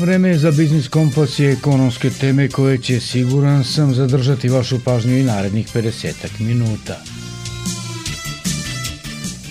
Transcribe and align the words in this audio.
Vreme 0.00 0.28
je 0.28 0.38
za 0.38 0.50
Biznis 0.50 0.88
Kompas 0.88 1.38
i 1.38 1.44
ekonomske 1.44 2.10
teme 2.10 2.48
koje 2.48 2.78
će 2.78 3.00
siguran 3.00 3.64
sam 3.64 3.94
zadržati 3.94 4.48
vašu 4.48 4.78
pažnju 4.84 5.18
i 5.18 5.22
narednih 5.22 5.74
50 5.74 6.12
minuta. 6.38 7.00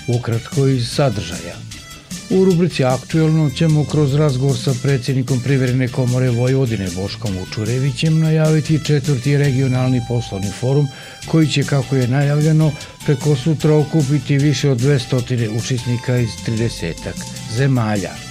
Ukratko 0.07 0.67
iz 0.67 0.87
sadržaja. 0.87 1.55
U 2.29 2.45
rubrici 2.45 2.83
Aktuelno 2.83 3.49
ćemo 3.49 3.85
kroz 3.85 4.15
razgovor 4.15 4.57
sa 4.57 4.73
predsjednikom 4.83 5.39
Privredne 5.39 5.87
komore 5.87 6.29
Vojvodine 6.29 6.87
Boškom 6.95 7.37
Učurevićem 7.37 8.19
najaviti 8.19 8.85
četvrti 8.85 9.37
regionalni 9.37 10.01
poslovni 10.07 10.51
forum 10.59 10.87
koji 11.25 11.47
će, 11.47 11.63
kako 11.63 11.95
je 11.95 12.07
najavljeno, 12.07 12.71
preko 13.05 13.35
sutra 13.35 13.75
okupiti 13.75 14.37
više 14.37 14.69
od 14.69 14.79
200 14.79 15.57
učesnika 15.57 16.17
iz 16.17 16.29
30 16.47 16.93
zemalja. 17.55 18.28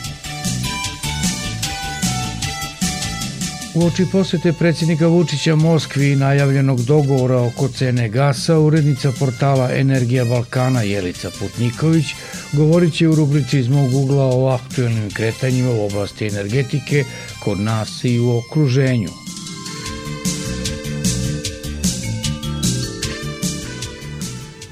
U 3.78 3.86
oči 3.86 4.06
posete 4.12 4.52
predsjednika 4.52 5.06
Vučića 5.06 5.56
Moskvi 5.56 6.12
i 6.12 6.16
najavljenog 6.16 6.84
dogovora 6.84 7.42
oko 7.42 7.68
cene 7.68 8.08
gasa, 8.08 8.58
urednica 8.58 9.12
portala 9.18 9.70
Energija 9.72 10.24
Balkana 10.24 10.82
Jelica 10.82 11.30
Putniković 11.38 12.04
govorit 12.52 12.94
će 12.94 13.08
u 13.08 13.14
rubrici 13.14 13.58
iz 13.58 13.68
mog 13.68 13.94
ugla 13.94 14.24
o 14.24 14.46
aktuelnim 14.46 15.10
kretanjima 15.10 15.70
u 15.70 15.86
oblasti 15.86 16.26
energetike 16.26 17.04
kod 17.44 17.60
nas 17.60 18.04
i 18.04 18.18
u 18.18 18.36
okruženju. 18.36 19.10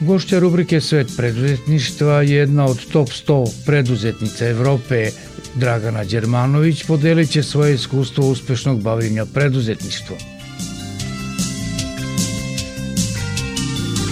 Gošća 0.01 0.39
rubrike 0.39 0.81
Svet 0.81 1.09
preduzetništva 1.17 2.23
je 2.23 2.31
jedna 2.31 2.65
od 2.65 2.87
top 2.93 3.09
100 3.09 3.51
preduzetnica 3.67 4.47
Evrope 4.47 5.11
Dragana 5.57 6.05
Đermanović 6.05 6.85
podelit 6.85 7.31
će 7.31 7.43
svoje 7.43 7.75
iskustvo 7.75 8.29
uspešnog 8.29 8.83
bavljenja 8.83 9.27
preduzetništvom. 9.27 10.19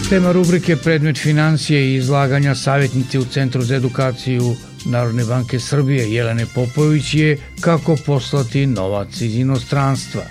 Tema 0.09 0.33
rubrike 0.33 0.77
Predmet 0.77 1.19
financije 1.19 1.87
i 1.87 1.95
izlaganja 1.95 2.55
savjetnice 2.55 3.19
u 3.19 3.25
Centru 3.25 3.62
za 3.62 3.77
edukaciju 3.77 4.56
Narodne 4.87 5.25
banke 5.25 5.61
Srbije 5.61 6.12
Jelene 6.12 6.47
Popović 6.55 7.15
je 7.15 7.39
kako 7.61 7.97
poslati 8.06 8.67
novac 8.67 9.20
iz 9.20 9.34
inostranstva. 9.34 10.22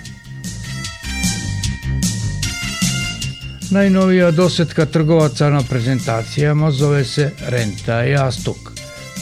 Najnovija 3.70 4.30
dosetka 4.30 4.86
trgovaca 4.86 5.50
na 5.50 5.62
prezentacijama 5.62 6.70
zove 6.70 7.04
se 7.04 7.30
Renta 7.48 8.02
Jastuk. 8.02 8.73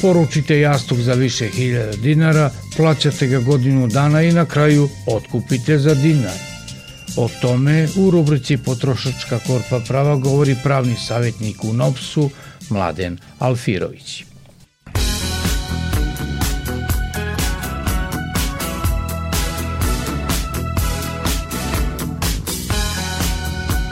Poručite 0.02 0.60
jastuk 0.60 0.98
za 0.98 1.12
više 1.12 1.48
hiljada 1.48 1.92
dinara, 1.92 2.50
plaćate 2.76 3.26
ga 3.26 3.40
godinu 3.40 3.86
dana 3.86 4.22
i 4.22 4.32
na 4.32 4.44
kraju 4.44 4.88
otkupite 5.06 5.78
za 5.78 5.94
dinar. 5.94 6.36
O 7.16 7.28
tome 7.42 7.88
u 7.96 8.10
rubrici 8.10 8.56
Potrošačka 8.56 9.38
korpa 9.38 9.80
prava 9.88 10.16
govori 10.16 10.56
pravni 10.62 10.96
savjetnik 10.96 11.64
u 11.64 11.72
NOPS-u 11.72 12.30
Mladen 12.70 13.18
Alfirović. 13.38 14.24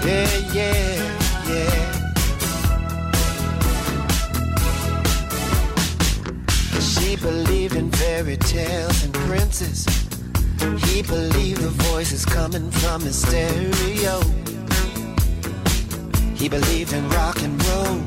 Yeah, 0.04 0.54
yeah. 0.54 0.79
Believed 7.20 7.76
in 7.76 7.90
fairy 7.90 8.36
tales 8.36 9.04
and 9.04 9.12
princes. 9.12 9.84
He 10.84 11.02
believed 11.02 11.60
the 11.60 11.72
voices 11.90 12.24
coming 12.24 12.70
from 12.70 13.02
his 13.02 13.20
stereo. 13.20 14.20
He 16.34 16.48
believed 16.48 16.92
in 16.92 17.08
rock 17.10 17.42
and 17.42 17.54
roll. 17.66 18.00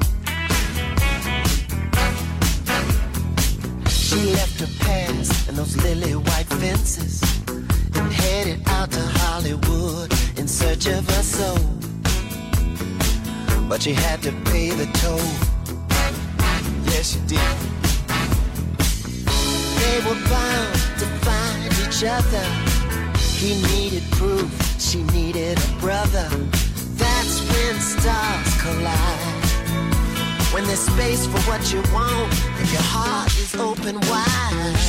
She 3.90 4.20
left 4.34 4.60
her 4.60 4.72
past 4.80 5.48
and 5.48 5.58
those 5.58 5.78
lily 5.78 6.16
white 6.16 6.48
fences 6.48 7.22
and 7.48 8.12
headed 8.12 8.68
out 8.68 8.92
to 8.92 9.02
Hollywood 9.02 10.12
in 10.38 10.48
search 10.48 10.88
of 10.88 11.08
her 11.08 11.24
soul. 11.24 11.60
But 13.70 13.82
she 13.84 13.94
had 13.94 14.22
to 14.24 14.32
pay 14.52 14.72
the 14.72 14.88
toll. 14.94 15.20
Yes, 16.86 17.14
she 17.14 17.20
did. 17.28 17.73
They 19.84 20.00
were 20.08 20.22
bound 20.30 20.76
to 21.02 21.06
find 21.28 21.72
each 21.84 22.04
other. 22.06 22.46
He 23.20 23.62
needed 23.74 24.04
proof, 24.12 24.50
she 24.80 25.04
needed 25.04 25.58
a 25.60 25.80
brother. 25.82 26.30
That's 26.96 27.36
when 27.50 27.76
stars 27.82 28.52
collide. 28.62 29.44
When 30.54 30.64
there's 30.68 30.86
space 30.92 31.26
for 31.26 31.42
what 31.50 31.62
you 31.74 31.82
want, 31.92 32.32
and 32.60 32.70
your 32.72 32.88
heart 32.96 33.28
is 33.38 33.56
open 33.56 33.96
wide. 34.10 34.80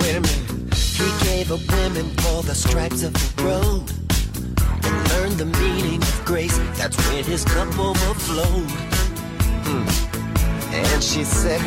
Wait 0.00 0.16
a 0.16 0.20
minute. 0.20 0.74
He 0.98 1.08
gave 1.24 1.50
up 1.50 1.62
women 1.78 2.10
for 2.22 2.42
the 2.42 2.54
stripes 2.54 3.02
of 3.04 3.14
the 3.14 3.42
road 3.42 4.01
the 5.44 5.58
meaning 5.58 6.00
of 6.00 6.24
grace. 6.24 6.56
That's 6.78 6.96
when 7.08 7.24
his 7.24 7.44
cup 7.44 7.66
overflowed. 7.78 8.70
Hmm. 9.66 9.86
And 10.72 11.02
she 11.02 11.24
said, 11.24 11.60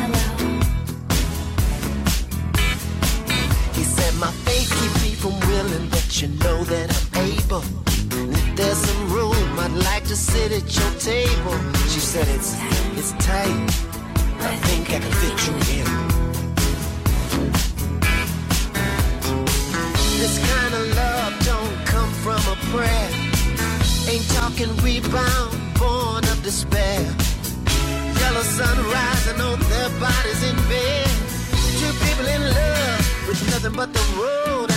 He 3.74 3.82
said, 3.82 4.14
My 4.14 4.32
faith 4.46 4.70
keep 4.78 4.92
me 5.04 5.12
from 5.14 5.38
willing, 5.50 5.88
but 5.90 6.06
you 6.22 6.28
know 6.44 6.64
that 6.64 6.88
I'm 7.14 7.24
able. 7.38 7.64
And 8.16 8.32
if 8.32 8.56
there's 8.56 8.78
some 8.78 9.12
room, 9.12 9.58
I'd 9.58 9.76
like 9.90 10.04
to 10.04 10.16
sit 10.16 10.52
at 10.52 10.66
your 10.78 10.92
table. 10.98 11.58
She 11.92 12.00
said, 12.00 12.26
It's 12.28 12.56
it's 12.96 13.12
tight. 13.26 13.56
I 14.52 14.56
think 14.66 14.84
I 14.90 15.00
can 15.04 15.14
fit 15.20 15.36
you 15.46 15.54
in. 15.76 15.88
This 20.20 20.36
kind 20.50 20.72
of 20.74 20.84
love 20.96 21.32
don't 21.44 21.86
come 21.86 22.10
from 22.24 22.40
a 22.52 22.56
prayer. 22.72 23.25
Ain't 24.16 24.30
talking 24.30 24.74
rebound, 24.78 25.52
born 25.78 26.24
of 26.24 26.42
despair. 26.42 27.02
Yellow 28.18 28.46
sun 28.56 28.76
rising 28.88 29.40
on 29.42 29.60
their 29.68 29.90
bodies 30.00 30.42
in 30.42 30.56
bed. 30.72 31.10
Two 31.78 31.92
people 32.00 32.24
in 32.24 32.40
love 32.40 33.28
with 33.28 33.42
nothing 33.50 33.74
but 33.74 33.92
the 33.92 34.00
road 34.16 34.70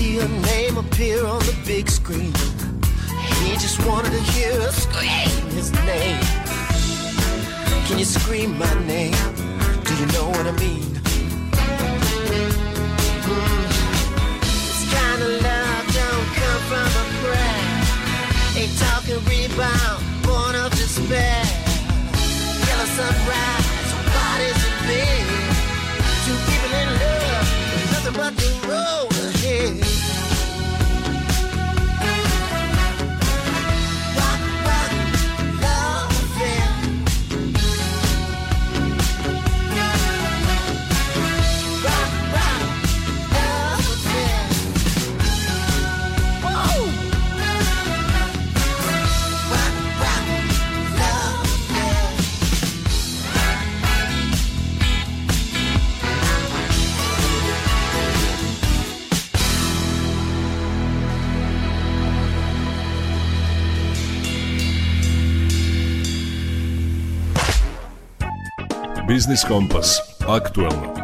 see 0.00 0.16
her 0.16 0.28
name 0.52 0.78
appear 0.78 1.26
on 1.26 1.40
the 1.40 1.54
big 1.66 1.86
screen. 1.90 2.32
He 3.42 3.52
just 3.64 3.78
wanted 3.86 4.12
to 4.12 4.22
hear 4.32 4.52
her 4.62 4.72
scream 4.72 5.28
his 5.58 5.70
name. 5.90 6.22
Can 7.86 7.98
you 7.98 8.06
scream 8.06 8.50
my 8.58 8.74
name? 8.86 9.20
Do 9.86 9.92
you 10.00 10.06
know 10.14 10.26
what 10.34 10.46
I 10.52 10.54
mean? 10.64 10.88
This 14.70 14.82
kind 14.96 15.20
of 15.26 15.32
love 15.48 15.84
don't 16.00 16.28
come 16.40 16.62
from 16.70 16.90
a 17.02 17.06
prayer. 17.20 17.64
Ain't 18.58 18.74
talking 18.84 19.20
rebound, 19.28 20.00
born 20.24 20.54
of 20.64 20.70
despair. 20.80 21.42
Yellow 22.66 22.88
sunrise, 22.96 23.59
Biznis 69.10 69.44
Kompas. 69.48 69.98
Aktuelno. 70.28 70.94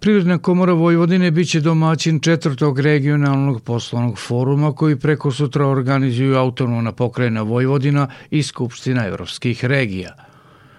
Privredna 0.00 0.38
komora 0.38 0.72
Vojvodine 0.72 1.30
biće 1.30 1.60
domaćin 1.60 2.20
četvrtog 2.20 2.80
regionalnog 2.80 3.62
poslovnog 3.62 4.18
foruma 4.18 4.72
koji 4.72 4.96
preko 4.96 5.32
sutra 5.32 5.66
organizuju 5.66 6.36
autonomna 6.36 6.92
pokrajina 6.92 7.42
Vojvodina 7.42 8.08
i 8.30 8.42
Skupština 8.42 9.06
evropskih 9.06 9.64
regija. 9.64 10.14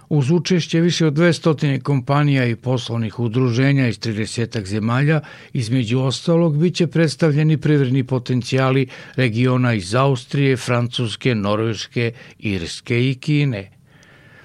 Uz 0.09 0.31
učešće 0.31 0.79
više 0.79 1.05
od 1.05 1.13
200 1.13 1.81
kompanija 1.81 2.45
i 2.45 2.55
poslovnih 2.55 3.19
udruženja 3.19 3.87
iz 3.87 3.99
30 3.99 4.65
zemalja, 4.65 5.21
između 5.53 5.99
ostalog 5.99 6.57
biće 6.57 6.87
predstavljeni 6.87 7.57
privredni 7.57 8.03
potencijali 8.03 8.87
regiona 9.15 9.73
iz 9.73 9.95
Austrije, 9.95 10.57
Francuske, 10.57 11.35
Norveške, 11.35 12.13
Irske 12.39 13.09
i 13.09 13.15
Kine– 13.15 13.71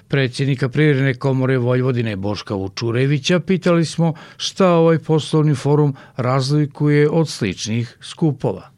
predsjednika 0.07 0.69
Privredne 0.69 1.13
komore 1.13 1.57
Vojvodine 1.57 2.15
Boška 2.15 2.53
Vučurevića 2.53 3.39
pitali 3.39 3.85
smo 3.85 4.13
šta 4.37 4.69
ovaj 4.69 4.99
poslovni 4.99 5.55
forum 5.55 5.95
razlikuje 6.17 7.09
od 7.09 7.29
sličnih 7.29 7.97
skupova. 8.01 8.74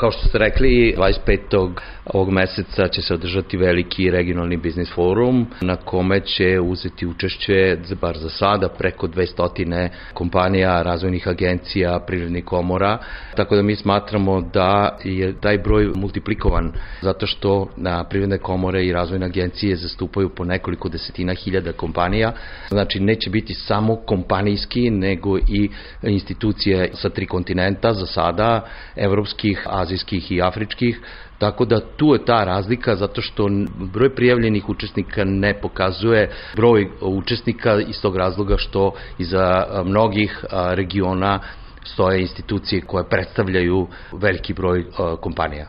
Kao 0.00 0.10
što 0.10 0.28
ste 0.28 0.38
rekli, 0.38 0.94
25. 0.98 1.72
ovog 2.06 2.30
meseca 2.30 2.88
će 2.88 3.02
se 3.02 3.14
održati 3.14 3.56
veliki 3.56 4.10
regionalni 4.10 4.56
biznis 4.56 4.94
forum 4.94 5.46
na 5.60 5.76
kome 5.76 6.20
će 6.20 6.60
uzeti 6.60 7.06
učešće, 7.06 7.76
bar 8.00 8.18
za 8.18 8.30
sada, 8.30 8.68
preko 8.68 9.08
200 9.08 9.88
kompanija, 10.14 10.82
razvojnih 10.82 11.28
agencija, 11.28 12.00
privrednih 12.06 12.44
komora. 12.44 12.98
Tako 13.36 13.56
da 13.56 13.62
mi 13.62 13.76
smatramo 13.76 14.40
da 14.40 14.98
je 15.04 15.40
taj 15.40 15.58
broj 15.58 15.92
multiplikovan 15.94 16.72
zato 17.00 17.26
što 17.26 17.68
na 17.76 18.04
privredne 18.04 18.38
komore 18.38 18.86
i 18.86 18.92
razvojne 18.92 19.26
agencije 19.26 19.76
zastupaju 19.76 20.28
po 20.28 20.44
nekoliko 20.44 20.88
desetina 20.88 21.34
hiljada 21.34 21.72
kompanija. 21.72 22.32
Znači 22.68 23.00
neće 23.00 23.30
biti 23.30 23.54
samo 23.54 23.96
kompanijski, 23.96 24.90
nego 24.90 25.38
i 25.38 25.70
institucije 26.02 26.90
sa 26.94 27.08
tri 27.10 27.26
kontinenta 27.26 27.92
za 27.92 28.06
sada, 28.06 28.66
evropskih, 28.96 29.66
azijskih 29.66 29.89
i 30.30 30.42
afričkih, 30.42 31.00
Tako 31.40 31.64
da 31.64 31.80
tu 31.96 32.06
je 32.06 32.24
ta 32.24 32.44
razlika 32.44 32.94
zato 32.96 33.20
što 33.22 33.48
broj 33.92 34.14
prijavljenih 34.14 34.68
učesnika 34.68 35.24
ne 35.24 35.54
pokazuje 35.60 36.30
broj 36.56 36.88
učesnika 37.00 37.80
iz 37.80 38.00
tog 38.02 38.16
razloga 38.16 38.56
što 38.58 38.92
iza 39.18 39.66
mnogih 39.84 40.44
regiona 40.74 41.40
stoje 41.84 42.20
institucije 42.20 42.82
koje 42.82 43.08
predstavljaju 43.08 43.86
veliki 44.12 44.54
broj 44.54 44.84
kompanija. 45.20 45.66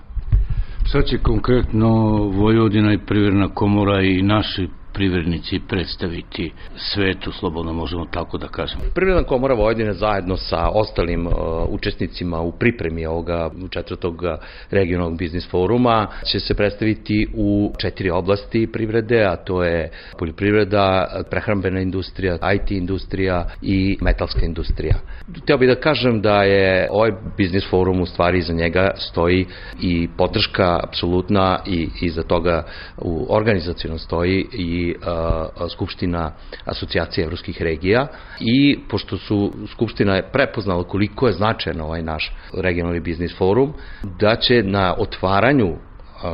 Šta 0.86 1.02
će 1.02 1.18
konkretno 1.18 1.90
Vojvodina 2.34 2.94
i 2.94 3.06
Privredna 3.06 3.48
komora 3.54 4.02
i 4.02 4.22
naši 4.22 4.68
privrednici 4.94 5.60
predstaviti 5.68 6.52
svetu, 6.76 7.32
slobodno 7.32 7.74
možemo 7.74 8.06
tako 8.06 8.38
da 8.38 8.48
kažemo. 8.48 8.82
Privredna 8.96 9.24
komora 9.24 9.54
Vojvodine 9.54 9.94
zajedno 9.94 10.38
sa 10.38 10.70
ostalim 10.70 11.28
uh, 11.28 11.34
učesnicima 11.70 12.42
u 12.42 12.52
pripremi 12.52 13.06
ovoga 13.06 13.50
četvrtog 13.70 14.24
regionalnog 14.72 15.18
biznis 15.18 15.50
foruma 15.50 16.08
će 16.32 16.40
se 16.40 16.54
predstaviti 16.54 17.28
u 17.36 17.74
četiri 17.78 18.10
oblasti 18.10 18.68
privrede, 18.74 19.24
a 19.24 19.36
to 19.36 19.64
je 19.64 19.92
poljoprivreda, 20.20 21.08
prehrambena 21.30 21.82
industrija, 21.82 22.38
IT 22.56 22.72
industrija 22.72 23.46
i 23.62 23.98
metalska 24.02 24.46
industrija. 24.46 24.96
Htio 25.44 25.58
bih 25.58 25.70
da 25.70 25.76
kažem 25.76 26.22
da 26.22 26.44
je 26.44 26.88
ovaj 26.92 27.12
biznis 27.38 27.70
forum 27.70 28.02
u 28.02 28.06
stvari 28.06 28.42
za 28.42 28.54
njega 28.54 28.92
stoji 28.98 29.46
i 29.82 30.08
podrška 30.18 30.80
apsolutna 30.84 31.60
i 31.68 31.90
iza 32.02 32.24
toga 32.24 32.64
u 32.98 33.26
organizacijnom 33.30 34.00
stoji 34.00 34.46
i 34.54 34.81
a, 35.06 35.48
Skupština 35.70 36.32
asocijacije 36.66 37.24
evropskih 37.26 37.62
regija. 37.62 38.08
I 38.40 38.80
pošto 38.90 39.18
su 39.18 39.54
Skupština 39.72 40.16
je 40.16 40.30
prepoznala 40.32 40.84
koliko 40.84 41.28
je 41.28 41.34
značajan 41.34 41.82
ovaj 41.82 42.02
naš 42.02 42.36
regionalni 42.58 43.00
biznis 43.00 43.38
forum, 43.38 43.74
da 44.20 44.36
će 44.36 44.64
na 44.64 44.96
otvaranju 44.98 45.76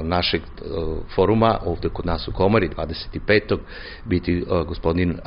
našeg 0.03 0.41
foruma 1.15 1.59
ovde 1.65 1.89
kod 1.89 2.05
nas 2.05 2.27
u 2.27 2.31
Komori 2.31 2.69
25. 2.69 3.57
biti 4.05 4.43
gospodin 4.67 5.17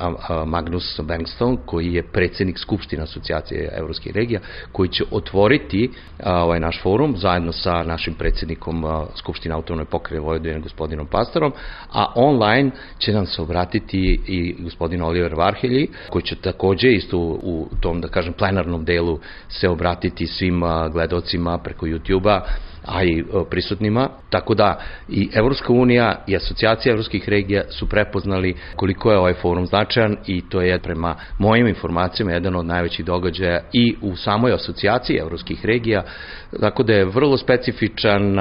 Magnus 0.46 1.00
Bengstone 1.02 1.56
koji 1.66 1.94
je 1.94 2.02
predsednik 2.02 2.58
Skupština 2.58 3.02
asocijacije 3.02 3.73
evropskih 3.76 4.14
regija 4.14 4.40
koji 4.73 4.88
će 4.88 5.04
otvoriti 5.11 5.90
ovaj 6.25 6.61
naš 6.61 6.82
forum 6.82 7.16
zajedno 7.16 7.52
sa 7.52 7.82
našim 7.82 8.14
predsednikom 8.14 8.85
Skupština 9.16 9.54
autonomne 9.54 9.85
pokrene 9.85 10.20
Vojvodine 10.20 10.61
gospodinom 10.61 11.06
Pastorom 11.06 11.52
a 11.92 12.12
online 12.14 12.70
će 12.99 13.12
nam 13.12 13.26
se 13.26 13.42
obratiti 13.42 14.20
i 14.26 14.62
gospodin 14.62 15.02
Oliver 15.02 15.35
Varhelji 15.35 15.88
koji 16.11 16.23
će 16.23 16.37
takođe 16.37 16.88
isto 16.88 17.18
u 17.18 17.68
tom 17.80 18.00
da 18.00 18.08
kažem 18.08 18.32
plenarnom 18.32 18.85
delu 18.85 19.18
se 19.49 19.68
obratiti 19.68 20.26
svim 20.26 20.62
gledocima 20.92 21.58
preko 21.58 21.87
YouTube-a 21.87 22.40
a 22.87 23.04
i 23.04 23.25
prisutnima, 23.50 24.08
tako 24.30 24.54
da 24.54 24.80
i 25.08 25.28
Evropska 25.34 25.72
unija 25.72 26.25
i 26.26 26.37
asocijacija 26.37 26.92
evropskih 26.92 27.28
regija 27.28 27.62
su 27.70 27.88
prepoznali 27.88 28.54
koliko 28.76 29.10
je 29.12 29.18
ovaj 29.18 29.34
forum 29.34 29.66
značajan 29.66 30.16
i 30.26 30.42
to 30.49 30.60
je 30.60 30.78
prema 30.78 31.14
mojim 31.38 31.66
informacijama 31.66 32.32
jedan 32.32 32.56
od 32.56 32.66
najvećih 32.66 33.04
događaja 33.04 33.60
i 33.72 33.94
u 34.02 34.16
samoj 34.16 34.52
asocijaciji 34.52 35.16
evropskih 35.16 35.64
regija, 35.64 36.02
tako 36.60 36.82
da 36.82 36.92
je 36.92 37.04
vrlo 37.04 37.37
specifičan, 37.37 38.37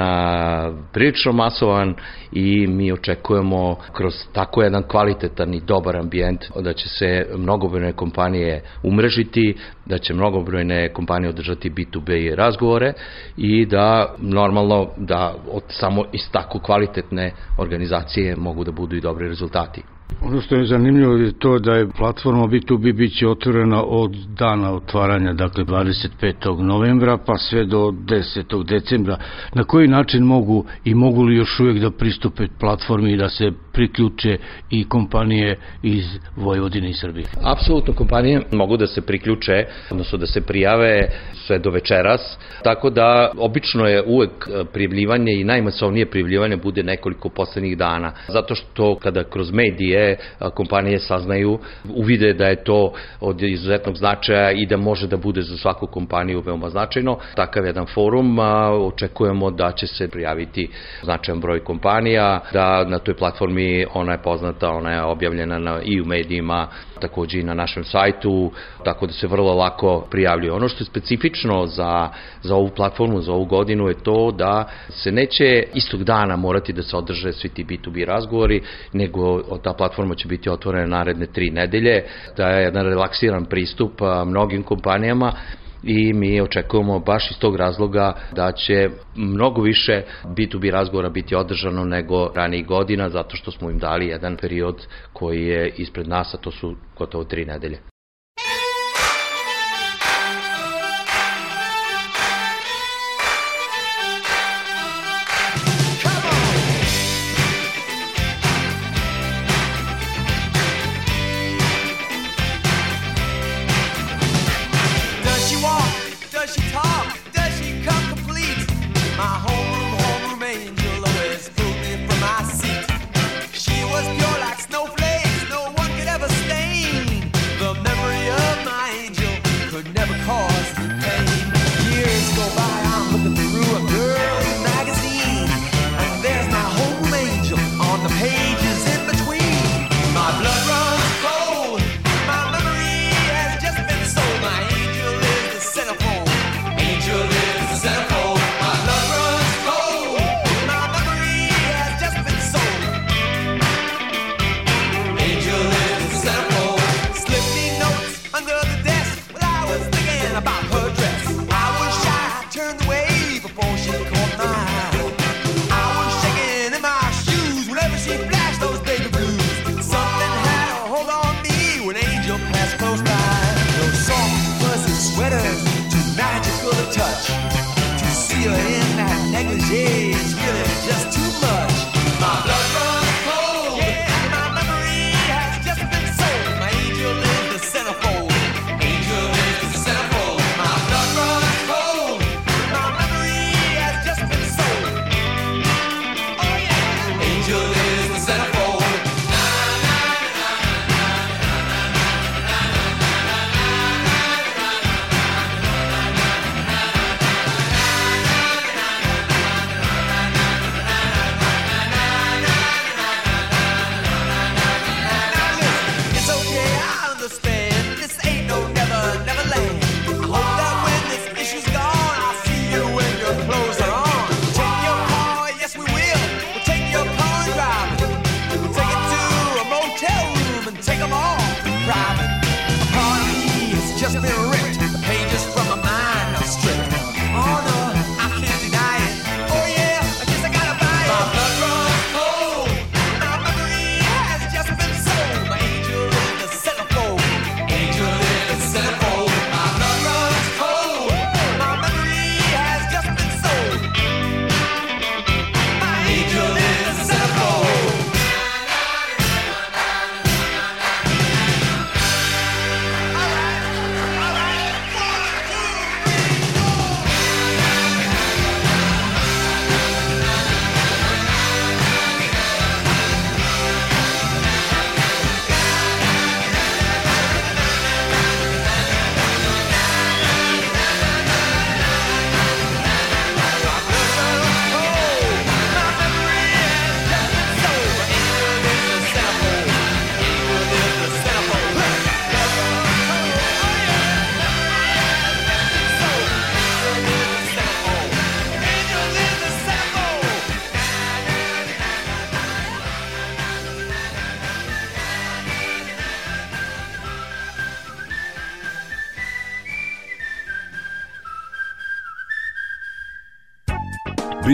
prilično 0.92 1.32
masovan 1.32 1.94
i 2.32 2.66
mi 2.66 2.92
očekujemo 2.92 3.76
kroz 3.92 4.14
tako 4.32 4.62
jedan 4.62 4.82
kvalitetan 4.82 5.54
i 5.54 5.60
dobar 5.60 5.96
ambijent 5.96 6.44
da 6.60 6.72
će 6.72 6.88
se 6.88 7.26
mnogobrojne 7.36 7.92
kompanije 7.92 8.62
umrežiti, 8.82 9.56
da 9.86 9.98
će 9.98 10.14
mnogobrojne 10.14 10.88
kompanije 10.92 11.28
održati 11.28 11.70
B2B 11.70 12.34
razgovore 12.34 12.92
i 13.36 13.66
da 13.66 14.14
normalno 14.30 14.88
da 14.96 15.34
od 15.52 15.62
samo 15.68 16.04
iz 16.12 16.30
tako 16.32 16.58
kvalitetne 16.58 17.32
organizacije 17.58 18.36
mogu 18.36 18.64
da 18.64 18.72
budu 18.72 18.96
i 18.96 19.00
dobri 19.00 19.28
rezultati. 19.28 19.82
Ono 20.22 20.40
što 20.40 20.56
je 20.56 20.66
zanimljivo 20.66 21.14
je 21.14 21.38
to 21.38 21.58
da 21.58 21.72
je 21.72 21.88
platforma 21.90 22.42
B2B 22.42 22.96
biće 22.96 23.28
otvorena 23.28 23.84
od 23.84 24.16
dana 24.38 24.72
otvaranja, 24.72 25.32
dakle 25.32 25.64
25. 25.64 26.60
novembra 26.60 27.18
pa 27.26 27.36
sve 27.36 27.64
do 27.64 27.78
10. 27.78 28.64
decembra. 28.64 29.18
Na 29.54 29.64
koji 29.64 29.88
način 29.88 30.24
mogu 30.24 30.64
i 30.84 30.94
mogu 30.94 31.22
li 31.22 31.36
još 31.36 31.60
uvijek 31.60 31.78
da 31.78 31.90
pristupe 31.90 32.48
platformi 32.60 33.12
i 33.12 33.16
da 33.16 33.28
se 33.28 33.52
priključe 33.72 34.38
i 34.70 34.88
kompanije 34.88 35.56
iz 35.82 36.04
Vojvodine 36.36 36.90
i 36.90 36.94
Srbije? 36.94 37.26
Apsolutno 37.42 37.94
kompanije 37.94 38.42
mogu 38.52 38.76
da 38.76 38.86
se 38.86 39.00
priključe, 39.00 39.64
odnosno 39.90 40.18
da 40.18 40.26
se 40.26 40.40
prijave 40.40 41.08
sve 41.46 41.58
do 41.58 41.70
večeras, 41.70 42.38
tako 42.64 42.90
da 42.90 43.32
obično 43.38 43.86
je 43.86 44.02
uvek 44.06 44.48
prijavljivanje 44.72 45.32
i 45.32 45.44
najmasovnije 45.44 46.10
prijavljivanje 46.10 46.56
bude 46.56 46.82
nekoliko 46.82 47.28
poslednjih 47.28 47.78
dana, 47.78 48.12
zato 48.28 48.54
što 48.54 48.94
kada 48.98 49.24
kroz 49.24 49.50
medije 49.52 50.16
kompanije 50.54 50.98
saznaju, 50.98 51.58
uvide 51.94 52.32
da 52.32 52.46
je 52.46 52.64
to 52.64 52.92
od 53.20 53.42
izuzetnog 53.42 53.96
značaja 53.96 54.50
i 54.50 54.66
da 54.66 54.76
može 54.76 55.06
da 55.06 55.16
bude 55.16 55.42
za 55.42 55.56
svaku 55.56 55.86
kompaniju 55.86 56.40
veoma 56.40 56.70
značajno. 56.70 57.18
Takav 57.34 57.66
jedan 57.66 57.86
forum, 57.94 58.38
očekujemo 58.86 59.50
da 59.50 59.72
će 59.72 59.86
se 59.86 60.08
prijaviti 60.08 60.68
značajan 61.02 61.40
broj 61.40 61.64
kompanija, 61.64 62.40
da 62.52 62.84
na 62.84 62.98
toj 62.98 63.14
platformi 63.14 63.59
ona 63.94 64.12
je 64.12 64.22
poznata, 64.22 64.70
ona 64.70 64.90
je 64.90 65.02
objavljena 65.02 65.58
na, 65.58 65.80
i 65.82 66.00
u 66.00 66.04
medijima, 66.04 66.68
takođe 67.00 67.40
i 67.40 67.42
na 67.42 67.54
našem 67.54 67.84
sajtu, 67.84 68.52
tako 68.84 69.06
da 69.06 69.12
se 69.12 69.26
vrlo 69.26 69.54
lako 69.54 70.06
prijavljuje. 70.10 70.52
Ono 70.52 70.68
što 70.68 70.82
je 70.82 70.86
specifično 70.86 71.66
za, 71.66 72.08
za 72.42 72.54
ovu 72.54 72.68
platformu, 72.76 73.20
za 73.20 73.32
ovu 73.32 73.44
godinu 73.44 73.88
je 73.88 74.02
to 74.02 74.30
da 74.30 74.68
se 74.88 75.12
neće 75.12 75.64
istog 75.74 76.04
dana 76.04 76.36
morati 76.36 76.72
da 76.72 76.82
se 76.82 76.96
održe 76.96 77.32
svi 77.32 77.48
ti 77.48 77.64
B2B 77.64 78.06
razgovori, 78.06 78.62
nego 78.92 79.42
ta 79.58 79.72
platforma 79.72 80.14
će 80.14 80.28
biti 80.28 80.50
otvorena 80.50 80.86
naredne 80.86 81.26
tri 81.26 81.50
nedelje, 81.50 82.04
da 82.36 82.48
je 82.48 82.64
jedan 82.64 82.86
relaksiran 82.86 83.44
pristup 83.44 84.00
mnogim 84.26 84.62
kompanijama 84.62 85.32
i 85.82 86.12
mi 86.12 86.40
očekujemo 86.40 86.98
baš 86.98 87.30
iz 87.30 87.38
tog 87.38 87.56
razloga 87.56 88.14
da 88.32 88.52
će 88.52 88.90
mnogo 89.14 89.62
više 89.62 90.02
B2B 90.24 90.70
razgovora 90.70 91.08
biti 91.08 91.34
održano 91.34 91.84
nego 91.84 92.32
ranijih 92.34 92.66
godina 92.66 93.08
zato 93.08 93.36
što 93.36 93.50
smo 93.50 93.70
im 93.70 93.78
dali 93.78 94.06
jedan 94.06 94.36
period 94.36 94.86
koji 95.12 95.46
je 95.46 95.68
ispred 95.76 96.08
nas, 96.08 96.34
a 96.34 96.36
to 96.36 96.50
su 96.50 96.76
gotovo 96.98 97.24
tri 97.24 97.44
nedelje. 97.44 97.78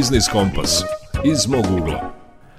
Biznis 0.07 0.29
Kompas 0.29 0.83
iz 1.25 1.47
mog 1.49 1.65
ugla. 1.81 2.13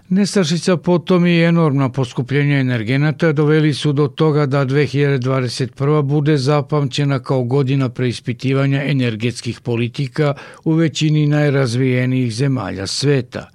Nestašica 0.10 0.78
potom 0.78 1.26
i 1.26 1.44
enormna 1.44 1.90
poskupljenja 1.90 2.60
energenata 2.60 3.32
doveli 3.32 3.74
su 3.74 3.94
do 3.94 4.08
toga 4.08 4.46
da 4.46 4.66
2021. 4.66 6.02
bude 6.02 6.38
zapamćena 6.38 7.20
kao 7.20 7.44
godina 7.44 7.90
preispitivanja 7.90 8.84
energetskih 8.84 9.62
politika 9.62 10.34
u 10.64 10.74
većini 10.74 11.28
najrazvijenijih 11.28 12.34
zemalja 12.34 12.88
sveta. 12.88 13.50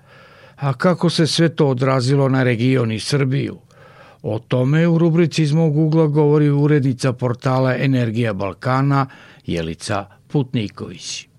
A 0.56 0.72
kako 0.72 1.10
se 1.10 1.26
sve 1.26 1.48
to 1.48 1.68
odrazilo 1.68 2.28
na 2.28 2.42
region 2.42 2.92
i 2.92 3.00
Srbiju? 3.00 3.58
O 4.22 4.38
tome 4.38 4.88
u 4.88 4.98
rubrici 4.98 5.42
iz 5.42 5.52
mog 5.52 5.76
ugla 5.76 6.06
govori 6.06 6.50
urednica 6.50 7.12
portala 7.12 7.76
Energija 7.76 8.32
Balkana 8.32 9.06
Jelica 9.46 10.06
Putniković. 10.28 11.31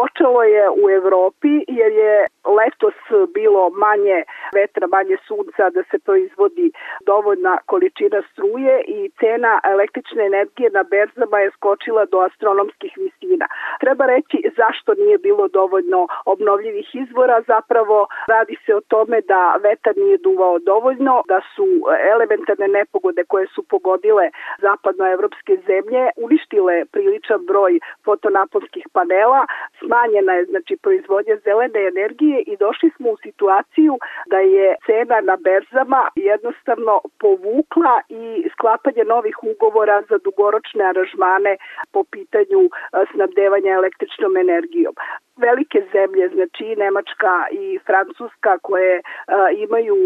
Počelo 0.00 0.42
je 0.42 0.64
u 0.82 0.90
Evropi 0.90 1.52
jer 1.68 1.92
je 1.92 2.26
letos 2.58 2.98
bilo 3.34 3.70
manje 3.70 4.18
vetra, 4.54 4.86
manje 4.86 5.16
sunca, 5.28 5.70
da 5.70 5.82
se 5.90 5.98
proizvodi 5.98 6.68
dovoljna 7.06 7.58
količina 7.66 8.22
struje 8.32 8.74
i 8.96 9.10
cena 9.20 9.60
električne 9.64 10.22
energije 10.26 10.70
na 10.70 10.82
berzama 10.82 11.38
je 11.40 11.50
skočila 11.50 12.04
do 12.04 12.18
astronomskih 12.28 12.92
visina. 13.04 13.46
Treba 13.80 14.04
reći 14.06 14.38
zašto 14.56 14.94
nije 14.94 15.18
bilo 15.18 15.48
dovoljno 15.48 16.00
obnovljivih 16.24 16.88
izvora, 16.94 17.42
zapravo 17.46 18.06
radi 18.28 18.56
se 18.66 18.74
o 18.74 18.80
tome 18.80 19.20
da 19.20 19.56
vetar 19.62 19.94
nije 19.96 20.18
duvao 20.18 20.58
dovoljno, 20.58 21.22
da 21.28 21.40
su 21.54 21.66
elementarne 22.12 22.68
nepogode 22.68 23.24
koje 23.24 23.46
su 23.54 23.62
pogodile 23.62 24.30
zapadnoevropske 24.58 25.54
zemlje 25.66 26.02
uništile 26.16 26.84
priličan 26.92 27.40
broj 27.46 27.72
fotonaponskih 28.04 28.84
panela, 28.92 29.46
smanjena 29.86 30.32
je 30.32 30.44
znači 30.44 30.74
proizvodnja 30.82 31.36
zelene 31.44 31.80
energije 31.92 32.38
i 32.46 32.56
došli 32.56 32.90
smo 32.96 33.10
u 33.10 33.16
situaciju 33.26 33.94
da 34.32 34.38
je 34.38 34.66
cena 34.86 35.18
na 35.20 35.36
berzama 35.46 36.02
jednostavno 36.30 36.94
povukla 37.22 37.94
i 38.08 38.48
sklapanje 38.52 39.04
novih 39.04 39.36
ugovora 39.52 40.02
za 40.10 40.18
dugoročne 40.26 40.84
aranžmane 40.84 41.52
po 41.92 42.00
pitanju 42.04 42.60
snabdevanja 43.12 43.70
električnom 43.80 44.36
energijom 44.36 44.94
velike 45.36 45.82
zemlje, 45.92 46.28
znači 46.28 46.76
Nemačka 46.76 47.46
i 47.50 47.78
Francuska 47.86 48.58
koje 48.58 49.02
a, 49.26 49.50
imaju 49.50 49.96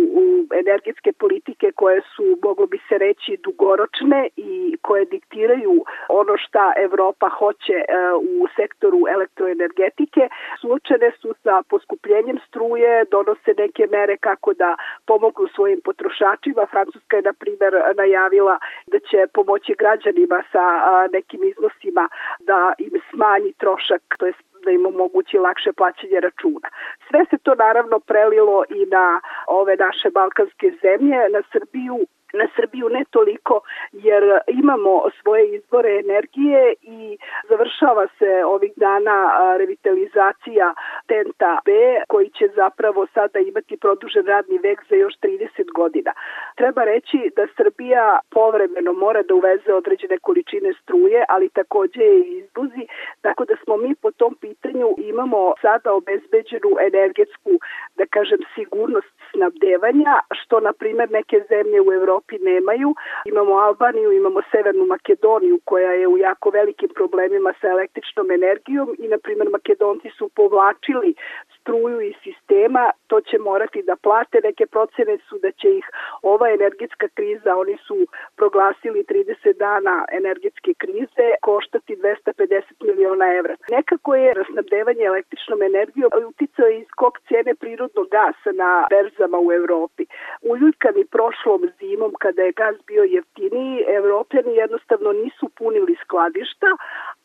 energetske 0.62 1.12
politike 1.12 1.72
koje 1.72 2.00
su, 2.16 2.38
moglo 2.42 2.66
bi 2.66 2.78
se 2.88 2.98
reći, 2.98 3.36
dugoročne 3.44 4.28
i 4.36 4.76
koje 4.82 5.04
diktiraju 5.04 5.84
ono 6.08 6.36
šta 6.36 6.72
Evropa 6.76 7.28
hoće 7.28 7.76
a, 7.88 8.16
u 8.16 8.46
sektoru 8.56 9.00
elektroenergetike, 9.14 10.28
suočene 10.60 11.10
su 11.20 11.34
sa 11.42 11.62
poskupljenjem 11.68 12.38
struje, 12.48 13.04
donose 13.10 13.54
neke 13.58 13.86
mere 13.90 14.16
kako 14.16 14.54
da 14.54 14.76
pomognu 15.06 15.46
svojim 15.54 15.80
potrošačima. 15.84 16.66
Francuska 16.70 17.16
je, 17.16 17.22
na 17.22 17.32
primer, 17.32 17.72
najavila 17.96 18.58
da 18.86 18.98
će 18.98 19.26
pomoći 19.34 19.74
građanima 19.78 20.42
sa 20.52 20.64
a, 20.90 21.08
nekim 21.12 21.40
iznosima 21.44 22.08
da 22.40 22.72
im 22.78 23.00
smanji 23.10 23.52
trošak, 23.58 24.02
to 24.18 24.26
je 24.26 24.32
da 24.64 24.70
im 24.70 24.86
omogući 24.86 25.38
lakše 25.38 25.72
plaćanje 25.72 26.20
računa. 26.20 26.68
Sve 27.08 27.20
se 27.30 27.36
to 27.44 27.54
naravno 27.54 28.00
prelilo 28.00 28.64
i 28.68 28.86
na 28.86 29.20
ove 29.46 29.76
naše 29.76 30.10
balkanske 30.10 30.72
zemlje, 30.82 31.18
na 31.34 31.42
Srbiju 31.52 31.98
na 32.32 32.46
Srbiju 32.56 32.88
ne 32.88 33.04
toliko 33.10 33.60
jer 33.92 34.22
imamo 34.46 35.10
svoje 35.22 35.54
izvore 35.56 35.98
energije 36.04 36.74
i 36.82 37.18
završava 37.48 38.06
se 38.18 38.44
ovih 38.44 38.72
dana 38.76 39.16
revitalizacija 39.56 40.74
Tenta 41.06 41.58
B 41.64 41.70
koji 42.08 42.28
će 42.30 42.48
zapravo 42.54 43.06
sada 43.14 43.38
imati 43.38 43.76
produžen 43.76 44.26
radni 44.26 44.58
vek 44.58 44.78
za 44.88 44.96
još 44.96 45.14
30 45.22 45.72
godina. 45.74 46.12
Treba 46.56 46.84
reći 46.84 47.18
da 47.36 47.46
Srbija 47.56 48.18
povremeno 48.30 48.92
mora 48.92 49.22
da 49.22 49.34
uveze 49.34 49.72
određene 49.74 50.18
količine 50.18 50.72
struje, 50.82 51.24
ali 51.28 51.48
takođe 51.48 52.04
i 52.04 52.38
izbuzi, 52.38 52.84
tako 53.20 53.44
da 53.44 53.54
smo 53.64 53.76
mi 53.76 53.94
po 53.94 54.10
tom 54.10 54.34
pitanju 54.40 54.88
imamo 54.98 55.54
sada 55.62 55.92
obezbeđenu 55.92 56.70
energetsku, 56.88 57.52
da 57.98 58.04
kažem, 58.06 58.40
sigurnost 58.54 59.14
snabdevanja, 59.30 60.14
što 60.38 60.60
na 60.60 60.72
primer 60.72 61.10
neke 61.10 61.36
zemlje 61.48 61.80
u 61.80 61.92
Evropi 61.92 62.19
Evropi 62.20 62.38
nemaju. 62.44 62.94
Imamo 63.24 63.52
Albaniju, 63.58 64.12
imamo 64.12 64.40
Severnu 64.50 64.86
Makedoniju 64.86 65.60
koja 65.64 65.92
je 65.92 66.08
u 66.08 66.18
jako 66.18 66.50
velikim 66.50 66.88
problemima 66.94 67.52
sa 67.60 67.66
električnom 67.66 68.30
energijom 68.30 68.96
i 68.98 69.08
na 69.08 69.18
primjer 69.18 69.48
Makedonci 69.50 70.10
su 70.18 70.28
povlačili 70.28 71.14
struju 71.60 72.00
iz 72.00 72.14
sistema, 72.22 72.90
to 73.06 73.20
će 73.20 73.38
morati 73.38 73.82
da 73.82 73.96
plate. 73.96 74.40
Neke 74.44 74.66
procene 74.66 75.18
su 75.28 75.38
da 75.38 75.50
će 75.50 75.68
ih 75.78 75.86
ova 76.22 76.50
energetska 76.50 77.08
kriza, 77.14 77.56
oni 77.56 77.76
su 77.86 77.96
proglasili 78.36 79.04
30 79.04 79.56
dana 79.56 80.04
energetske 80.12 80.74
krize, 80.82 81.26
koštati 81.40 81.96
250 81.96 82.62
miliona 82.86 83.26
evra. 83.38 83.54
Nekako 83.70 84.14
je 84.14 84.34
rasnabdevanje 84.34 85.04
električnom 85.04 85.62
energijom 85.62 86.10
uticao 86.28 86.68
i 86.68 86.84
skok 86.90 87.14
cene 87.28 87.54
prirodnog 87.54 88.06
gasa 88.16 88.50
na 88.62 88.86
berzama 88.90 89.38
u 89.46 89.52
Evropi. 89.52 90.04
Uljuljkani 90.42 91.04
prošlom 91.14 91.60
zimom 91.78 92.09
kada 92.18 92.42
je 92.42 92.52
gas 92.52 92.76
bio 92.86 93.04
jeftiniji, 93.04 93.84
evropljani 93.88 94.54
jednostavno 94.56 95.12
nisu 95.12 95.48
punili 95.58 95.96
skladišta, 96.04 96.66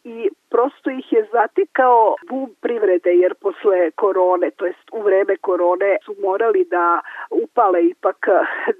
i 0.06 0.30
prosto 0.50 0.90
ih 0.90 1.14
je 1.14 1.28
zatekao 1.32 2.16
bum 2.30 2.56
privrede 2.62 3.12
jer 3.24 3.34
posle 3.34 3.92
korone, 3.92 4.52
to 4.52 4.66
jest 4.66 4.88
u 4.92 5.02
vreme 5.02 5.36
korone 5.38 5.98
su 6.06 6.16
morali 6.22 6.66
da 6.66 7.02
upale 7.44 7.80
ipak 7.86 8.28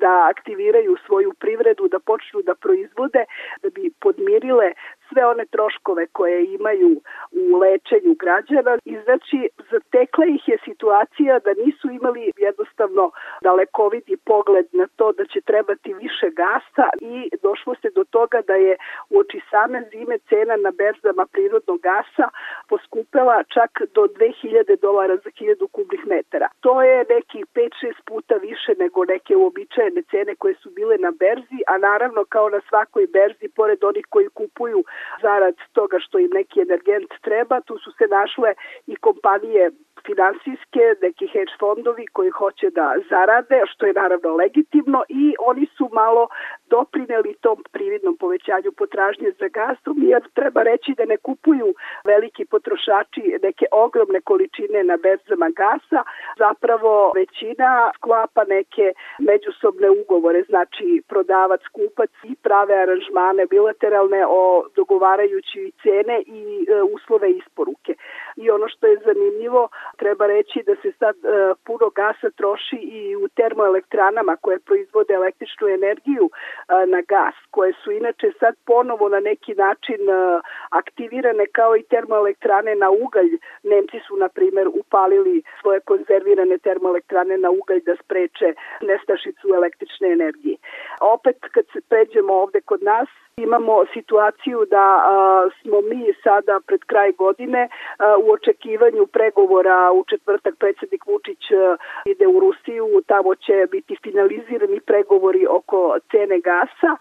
da 0.04 0.28
aktiviraju 0.30 0.96
svoju 1.06 1.32
privredu, 1.40 1.88
da 1.88 2.00
počnu 2.00 2.42
da 2.42 2.56
proizvode 2.56 3.24
da 3.62 3.70
bi 3.70 3.92
podmirile 4.02 4.74
sve 5.10 5.26
one 5.26 5.46
troškove 5.46 6.08
koje 6.08 6.46
imaju 6.46 6.92
u 7.32 7.58
lečenju 7.58 8.14
građana. 8.24 8.78
I 8.86 8.98
znači 9.04 9.40
zatekla 9.72 10.26
ih 10.26 10.44
je 10.48 10.58
situacija 10.66 11.40
da 11.40 11.52
nisu 11.66 11.90
imali 11.90 12.32
jednostavno 12.38 13.12
dalekoviti 13.42 14.18
pogled 14.26 14.68
na 14.72 14.88
to 14.96 15.12
da 15.12 15.26
će 15.26 15.42
trebati 15.42 15.94
više 15.94 16.28
gasa 16.42 16.88
i 17.02 17.30
došlo 17.44 17.76
se 17.82 17.90
do 17.96 18.04
toga 18.04 18.42
da 18.48 18.56
je 18.56 18.78
u 19.10 19.20
oči 19.20 19.42
same 19.52 19.84
zime 19.92 20.18
cena 20.30 20.56
na 20.66 20.72
berzama 20.72 21.15
prirodnog 21.34 21.80
gasa 21.82 22.28
poskupela 22.70 23.44
čak 23.56 23.72
do 23.96 24.02
2000 24.02 24.82
dolara 24.82 25.16
za 25.16 25.30
1000 25.30 25.68
kubnih 25.72 26.04
metara. 26.08 26.48
To 26.60 26.82
je 26.82 27.06
neki 27.10 27.40
5-6 27.56 27.94
puta 28.06 28.36
više 28.36 28.72
nego 28.80 29.06
neke 29.06 29.36
uobičajene 29.36 30.02
cene 30.12 30.36
koje 30.36 30.56
su 30.56 30.70
bile 30.70 30.98
na 30.98 31.12
berzi, 31.12 31.60
a 31.68 31.78
naravno 31.78 32.26
kao 32.30 32.50
na 32.50 32.62
svakoj 32.70 33.08
berzi, 33.08 33.48
pored 33.56 33.84
onih 33.84 34.06
koji 34.10 34.30
kupuju 34.30 34.84
zarad 35.22 35.56
toga 35.74 35.98
što 36.00 36.20
im 36.20 36.30
neki 36.34 36.62
energent 36.62 37.12
treba, 37.22 37.62
tu 37.62 37.78
su 37.78 37.92
se 37.92 38.06
našle 38.08 38.54
i 38.88 38.96
kompanije 38.96 39.72
finansijske, 40.08 40.84
neki 41.02 41.28
hedge 41.28 41.54
fondovi 41.60 42.06
koji 42.08 42.30
hoće 42.30 42.70
da 42.70 42.96
zarade, 43.10 43.62
što 43.72 43.86
je 43.86 43.94
naravno 43.94 44.30
legitimno 44.36 45.04
i 45.10 45.36
oni 45.40 45.66
su 45.78 45.90
malo 45.94 46.28
doprineli 46.70 47.36
tom 47.42 47.64
prividnom 47.72 48.18
povećanju 48.18 48.72
potražnje 48.72 49.30
za 49.40 49.48
gasom, 49.48 49.96
jer 50.12 50.22
treba 50.34 50.62
reći 50.64 50.92
da 50.98 51.05
ne 51.06 51.18
kupuju 51.18 51.74
veliki 52.04 52.46
potrošači 52.46 53.40
neke 53.44 53.66
ogromne 53.72 54.22
količine 54.22 54.84
na 54.84 54.98
berzama 54.98 55.50
gasa, 55.50 56.02
zapravo 56.38 57.12
većina 57.16 57.92
sklapa 57.98 58.44
neke 58.48 58.94
međusobne 59.20 59.90
ugovore, 59.90 60.44
znači 60.50 61.02
prodavac, 61.08 61.62
kupac 61.72 62.12
i 62.24 62.36
prave 62.36 62.76
aranžmane 62.84 63.46
bilateralne 63.46 64.26
o 64.28 64.66
dogovarajući 64.76 65.72
cene 65.84 66.22
i 66.26 66.66
e, 66.70 66.82
uslove 66.82 67.32
isporuke. 67.32 67.94
I 68.36 68.50
ono 68.50 68.68
što 68.68 68.88
je 68.88 69.02
zanimljivo, 69.06 69.70
treba 69.98 70.26
reći 70.28 70.64
da 70.68 70.76
se 70.82 70.92
sad 71.00 71.16
e, 71.16 71.54
puno 71.66 71.90
gasa 71.90 72.30
troši 72.30 72.76
i 72.76 73.16
u 73.16 73.28
termoelektranama 73.28 74.36
koje 74.36 74.60
proizvode 74.60 75.14
električnu 75.14 75.68
energiju 75.68 76.30
e, 76.30 76.86
na 76.86 77.02
gas, 77.02 77.36
koje 77.52 77.74
su 77.84 77.92
inače 77.92 78.32
sad 78.40 78.54
ponovo 78.66 79.10
na 79.10 79.20
neki 79.20 79.54
način 79.54 80.02
e, 80.10 80.42
aktivirane 80.86 81.46
kao 81.58 81.72
i 81.78 81.84
termoelektrane 81.84 82.76
na 82.76 82.90
ugalj. 82.90 83.32
Nemci 83.64 84.00
su, 84.08 84.18
na 84.18 84.30
primer, 84.30 84.68
upalili 84.82 85.44
svoje 85.62 85.80
konzervirane 85.80 86.58
termoelektrane 86.58 87.38
na 87.38 87.50
ugalj 87.50 87.82
da 87.86 87.96
spreče 88.04 88.48
nestašicu 88.90 89.48
električne 89.60 90.08
energije. 90.18 90.58
Opet, 91.16 91.38
kad 91.54 91.66
se 91.74 91.80
pređemo 91.90 92.34
ovde 92.34 92.62
kod 92.62 92.84
nas, 92.84 93.10
Imamo 93.38 93.86
situaciju 93.94 94.66
da 94.66 94.86
a, 95.06 95.50
smo 95.62 95.82
mi 95.82 96.14
sada 96.24 96.60
pred 96.68 96.82
kraj 96.92 97.12
godine 97.12 97.68
a, 97.68 98.18
u 98.24 98.32
očekivanju 98.32 99.08
pregovora 99.08 99.92
u 99.92 100.04
četvrtak 100.10 100.56
predsednik 100.60 101.06
Vučić 101.06 101.52
a, 101.52 101.78
ide 102.06 102.28
u 102.28 102.40
Rusiju, 102.40 103.02
tamo 103.08 103.36
će 103.36 103.68
biti 103.72 103.98
finalizirani 104.04 104.80
pregovori 104.80 105.48
oko 105.50 105.98
cene 106.12 106.40
gasa 106.40 106.92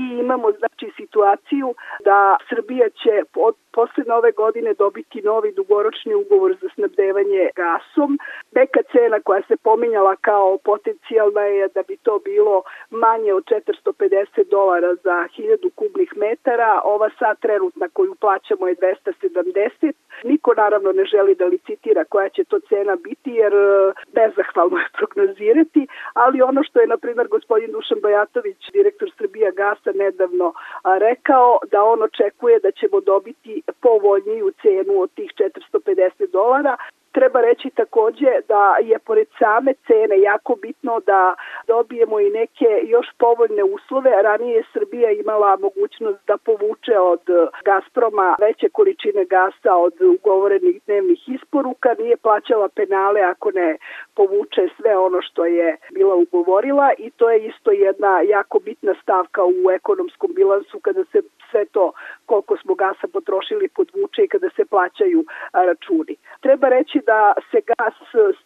i 0.00 0.02
imamo 0.24 0.52
znači 0.52 0.86
situaciju 0.96 1.74
da 2.04 2.36
Srbija 2.48 2.88
će 2.88 3.14
od 3.34 3.54
posle 3.72 4.04
nove 4.06 4.32
godine 4.32 4.74
dobiti 4.74 5.22
novi 5.22 5.52
dugoročni 5.52 6.14
ugovor 6.14 6.56
za 6.60 6.68
snabdevanje 6.74 7.50
gasom. 7.56 8.18
Neka 8.54 8.80
cena 8.92 9.20
koja 9.20 9.42
se 9.48 9.56
pominjala 9.56 10.16
kao 10.16 10.58
potencijalna 10.64 11.40
je 11.40 11.68
da 11.74 11.82
bi 11.88 11.96
to 11.96 12.18
bilo 12.24 12.62
manje 12.90 13.32
od 13.34 13.44
450 13.44 14.50
dolara 14.50 14.94
za 14.94 15.16
1000 15.38 15.70
kubnih 15.74 16.10
metara. 16.16 16.80
Ova 16.84 17.10
sad 17.18 17.40
trenutna 17.40 17.88
koju 17.88 18.14
plaćamo 18.14 18.68
je 18.68 18.76
270. 18.76 19.92
Niko 20.24 20.54
naravno 20.54 20.92
ne 20.92 21.04
želi 21.04 21.34
da 21.34 21.44
licitira 21.46 22.04
koja 22.04 22.28
će 22.28 22.44
to 22.44 22.60
cena 22.60 22.96
biti 22.96 23.30
jer 23.30 23.54
e, 23.54 23.92
bezah 24.14 24.42
nezahvalno 24.42 24.78
je 24.78 24.88
prognozirati, 24.98 25.86
ali 26.14 26.42
ono 26.42 26.62
što 26.62 26.80
je, 26.80 26.86
na 26.86 26.96
primjer, 26.96 27.28
gospodin 27.28 27.72
Dušan 27.72 28.00
Bajatović, 28.02 28.70
direktor 28.72 29.10
Srbija 29.18 29.50
Gasa, 29.50 29.90
nedavno 29.94 30.52
rekao, 30.98 31.58
da 31.70 31.82
on 31.82 32.02
očekuje 32.02 32.58
da 32.60 32.70
ćemo 32.70 33.00
dobiti 33.00 33.62
povoljniju 33.80 34.52
cenu 34.62 35.00
od 35.00 35.10
tih 35.14 35.30
450 35.30 36.30
dolara, 36.32 36.76
Treba 37.12 37.40
reći 37.40 37.70
takođe 37.70 38.32
da 38.48 38.76
je 38.80 38.98
pored 38.98 39.28
same 39.38 39.74
cene 39.86 40.20
jako 40.20 40.54
bitno 40.62 41.00
da 41.06 41.34
dobijemo 41.66 42.20
i 42.20 42.30
neke 42.30 42.70
još 42.82 43.06
povoljne 43.18 43.64
uslove. 43.64 44.22
Ranije 44.22 44.56
je 44.56 44.64
Srbija 44.72 45.10
imala 45.10 45.56
mogućnost 45.56 46.18
da 46.26 46.36
povuče 46.36 46.98
od 46.98 47.20
Gazproma 47.64 48.36
veće 48.40 48.68
količine 48.68 49.24
gasa 49.24 49.72
od 49.86 49.94
ugovorenih 50.14 50.82
dnevnih 50.86 51.28
isporuka, 51.28 51.94
nije 51.98 52.16
plaćala 52.16 52.68
penale 52.68 53.20
ako 53.20 53.50
ne 53.50 53.76
povuče 54.14 54.62
sve 54.76 54.96
ono 54.96 55.22
što 55.22 55.44
je 55.44 55.76
bila 55.94 56.14
ugovorila 56.14 56.88
i 56.98 57.10
to 57.10 57.30
je 57.30 57.46
isto 57.46 57.70
jedna 57.70 58.20
jako 58.20 58.58
bitna 58.58 58.94
stavka 59.02 59.44
u 59.44 59.70
ekonomskom 59.70 60.30
bilansu 60.34 60.80
kada 60.80 61.04
se 61.04 61.22
sve 61.50 61.64
to 61.64 61.92
koliko 62.26 62.56
smo 62.56 62.74
gasa 62.74 63.06
potrošili 63.12 63.68
podvuče 63.68 64.24
i 64.24 64.28
kada 64.28 64.48
se 64.56 64.64
plaćaju 64.64 65.24
računi. 65.52 66.16
Treba 66.40 66.68
reći 66.68 67.01
da 67.06 67.32
se 67.50 67.60
gas 67.70 67.94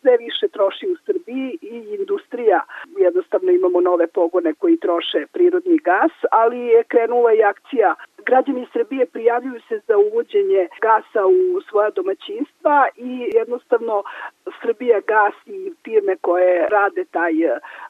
sve 0.01 0.17
više 0.17 0.49
troši 0.49 0.87
u 0.87 0.97
Srbiji 1.07 1.59
i 1.61 1.97
industrija, 1.99 2.61
jednostavno 2.99 3.51
imamo 3.53 3.81
nove 3.81 4.07
pogone 4.07 4.55
koji 4.55 4.77
troše 4.77 5.27
prirodni 5.33 5.79
gas, 5.79 6.13
ali 6.31 6.59
je 6.59 6.85
krenula 6.85 7.33
i 7.33 7.43
akcija. 7.43 7.95
Građani 8.27 8.67
Srbije 8.73 9.07
prijavljuju 9.07 9.61
se 9.69 9.81
za 9.89 9.97
uvođenje 9.97 10.69
gasa 10.81 11.27
u 11.27 11.61
svoja 11.61 11.91
domaćinstva 11.91 12.87
i 12.97 13.31
jednostavno 13.35 14.03
Srbija 14.63 15.01
gas 15.07 15.35
i 15.47 15.73
firme 15.85 16.17
koje 16.21 16.69
rade 16.69 17.05
taj 17.11 17.33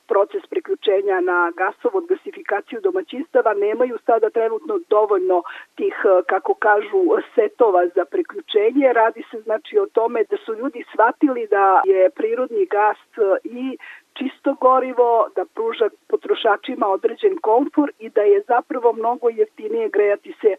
proces 0.09 0.43
priključenja 0.47 1.21
na 1.21 1.53
gasovod, 1.57 2.07
gasifikaciju 2.07 2.81
domaćinstava 2.81 3.55
nemaju 3.55 3.99
sada 4.07 4.31
trenutno 4.31 4.81
dovoljno 4.89 5.43
tih, 5.75 5.95
kako 6.27 6.55
kažu, 6.55 7.03
setova 7.35 7.83
za 7.95 8.05
priključenje. 8.05 8.93
Radi 8.93 9.23
se 9.31 9.41
znači 9.41 9.79
o 9.79 9.87
tome 9.87 10.25
da 10.31 10.37
su 10.45 10.55
ljudi 10.55 10.85
shvatili 10.93 11.47
da 11.47 11.83
je 11.85 12.11
prirodni 12.11 12.67
gas 12.67 12.99
i 13.45 13.77
čisto 14.19 14.55
gorivo, 14.61 15.29
da 15.37 15.45
pruža 15.55 15.89
potrošačima 16.09 16.87
određen 16.87 17.37
komfor 17.43 17.91
i 17.99 18.09
da 18.11 18.21
je 18.21 18.43
zapravo 18.49 18.93
mnogo 18.93 19.29
jeftinije 19.29 19.89
grejati 19.89 20.35
se 20.41 20.57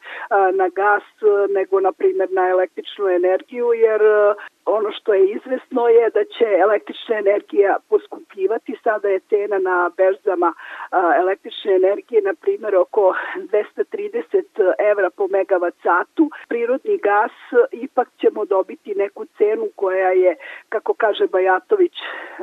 na 0.54 0.68
gas 0.70 1.04
nego 1.50 1.80
na 1.80 1.92
primjer 1.92 2.30
na 2.32 2.50
električnu 2.50 3.08
energiju 3.08 3.74
jer 3.74 4.02
ono 4.66 4.92
što 4.92 5.14
je 5.14 5.32
izvesno 5.32 5.88
je 5.88 6.10
da 6.10 6.24
će 6.24 6.46
električna 6.60 7.16
energija 7.18 7.78
poskupljivati. 7.90 8.80
Sada 8.84 9.08
je 9.08 9.20
cena 9.20 9.60
na 9.60 9.92
berzama 9.98 10.54
električne 11.20 11.76
energije 11.76 12.22
na 12.22 12.34
primjer 12.42 12.76
oko 12.76 13.14
230 13.36 14.57
evra 14.92 15.10
po 15.10 15.28
megavat 15.28 15.74
satu. 15.84 16.30
Prirodni 16.48 16.98
gas 16.98 17.32
ipak 17.72 18.08
ćemo 18.22 18.46
dobiti 18.46 18.96
neku 18.96 19.26
cenu 19.38 19.70
koja 19.76 20.10
je, 20.10 20.36
kako 20.70 20.94
kaže 20.94 21.28
Bajatović, 21.28 21.94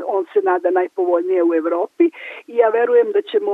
on 0.07 0.27
se 0.33 0.41
nada 0.43 0.71
najpovoljnije 0.71 1.43
u 1.43 1.55
Evropi 1.55 2.05
i 2.47 2.57
ja 2.57 2.69
verujem 2.69 3.13
da 3.13 3.23
ćemo 3.23 3.53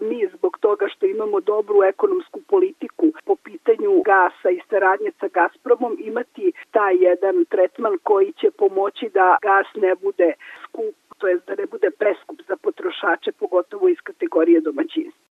mi 0.00 0.26
zbog 0.34 0.58
toga 0.60 0.86
što 0.88 1.06
imamo 1.06 1.40
dobru 1.40 1.82
ekonomsku 1.82 2.40
politiku 2.48 3.06
po 3.24 3.36
pitanju 3.36 4.02
gasa 4.04 4.50
i 4.50 4.60
saradnje 4.70 5.10
sa 5.20 5.28
Gazpromom 5.28 5.96
imati 6.00 6.52
taj 6.70 6.94
jedan 6.96 7.44
tretman 7.44 7.98
koji 8.02 8.32
će 8.32 8.50
pomoći 8.50 9.10
da 9.14 9.36
gas 9.42 9.66
ne 9.74 9.94
bude 9.94 10.32
skup, 10.64 10.94
to 11.18 11.28
jest 11.28 11.46
da 11.46 11.54
ne 11.54 11.66
bude 11.66 11.90
preskup 11.90 12.38
za 12.48 12.56
potrošače, 12.56 13.32
pogotovo 13.32 13.88
iz 13.88 14.00
kategorije 14.04 14.60
domaćinstva. 14.60 15.32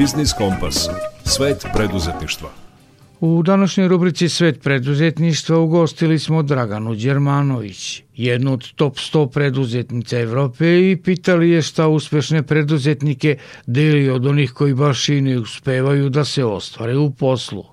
Biznis 0.00 0.32
Kompas. 0.32 0.76
Svet 1.24 1.66
preduzetništva. 1.76 2.48
U 3.20 3.42
današnjoj 3.42 3.88
rubrici 3.88 4.28
Svet 4.28 4.62
preduzetništva 4.62 5.58
ugostili 5.58 6.18
smo 6.18 6.42
Draganu 6.42 6.94
Đermanović, 6.94 8.04
jednu 8.16 8.52
od 8.52 8.72
top 8.72 8.94
100 8.94 9.32
preduzetnica 9.34 10.18
Evrope 10.18 10.64
i 10.90 10.98
pitali 11.04 11.50
je 11.50 11.62
šta 11.62 11.88
uspešne 11.88 12.42
preduzetnike 12.42 13.36
deli 13.66 14.10
od 14.10 14.26
onih 14.26 14.52
koji 14.58 14.74
baš 14.74 15.08
i 15.08 15.20
ne 15.20 15.38
uspevaju 15.38 16.08
da 16.08 16.24
se 16.24 16.44
ostvare 16.44 16.96
u 16.96 17.10
poslu. 17.10 17.64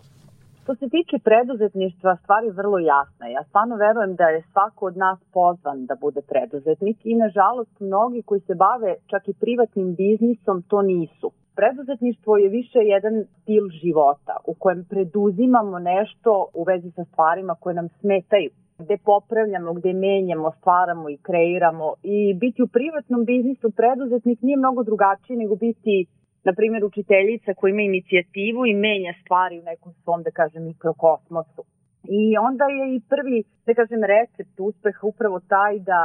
Što 0.63 0.75
se 0.75 0.85
tiče 0.95 1.17
preduzetništva, 1.23 2.17
stvar 2.23 2.43
je 2.43 2.51
vrlo 2.51 2.79
jasna. 2.79 3.27
Ja 3.27 3.43
stvarno 3.49 3.75
verujem 3.75 4.15
da 4.15 4.23
je 4.23 4.43
svako 4.51 4.85
od 4.85 4.97
nas 4.97 5.19
pozvan 5.33 5.85
da 5.85 5.95
bude 6.01 6.21
preduzetnik 6.31 6.97
i 7.03 7.15
nažalost 7.15 7.79
mnogi 7.79 8.21
koji 8.21 8.41
se 8.41 8.55
bave 8.55 8.95
čak 9.09 9.27
i 9.27 9.39
privatnim 9.43 9.95
biznisom 9.95 10.63
to 10.69 10.81
nisu. 10.81 11.31
Preduzetništvo 11.59 12.37
je 12.37 12.49
više 12.49 12.79
jedan 12.79 13.15
stil 13.41 13.63
života 13.81 14.35
u 14.45 14.53
kojem 14.53 14.85
preduzimamo 14.89 15.79
nešto 15.79 16.31
u 16.53 16.63
vezi 16.63 16.91
sa 16.91 17.03
stvarima 17.03 17.55
koje 17.61 17.75
nam 17.75 17.89
smetaju 17.99 18.49
gde 18.79 18.97
popravljamo, 18.97 19.73
gde 19.73 19.93
menjamo, 19.93 20.51
stvaramo 20.59 21.09
i 21.09 21.17
kreiramo 21.27 21.93
i 22.03 22.33
biti 22.33 22.61
u 22.63 22.67
privatnom 22.67 23.25
biznisu 23.25 23.71
preduzetnik 23.79 24.41
nije 24.41 24.57
mnogo 24.57 24.83
drugačiji 24.83 25.37
nego 25.37 25.55
biti 25.55 26.05
na 26.43 26.53
primjer, 26.53 26.85
učiteljica 26.85 27.53
koja 27.53 27.69
ima 27.71 27.81
inicijativu 27.81 28.65
i 28.65 28.73
menja 28.73 29.13
stvari 29.21 29.59
u 29.59 29.63
nekom 29.63 29.93
svom, 30.03 30.23
da 30.23 30.31
kažem, 30.31 30.63
mikrokosmosu. 30.63 31.61
I 32.19 32.37
onda 32.37 32.65
je 32.77 32.85
i 32.95 33.01
prvi, 33.13 33.43
da 33.65 33.73
kažem, 33.73 34.01
recept 34.03 34.59
uspeha 34.59 35.03
upravo 35.07 35.39
taj 35.39 35.79
da 35.79 36.01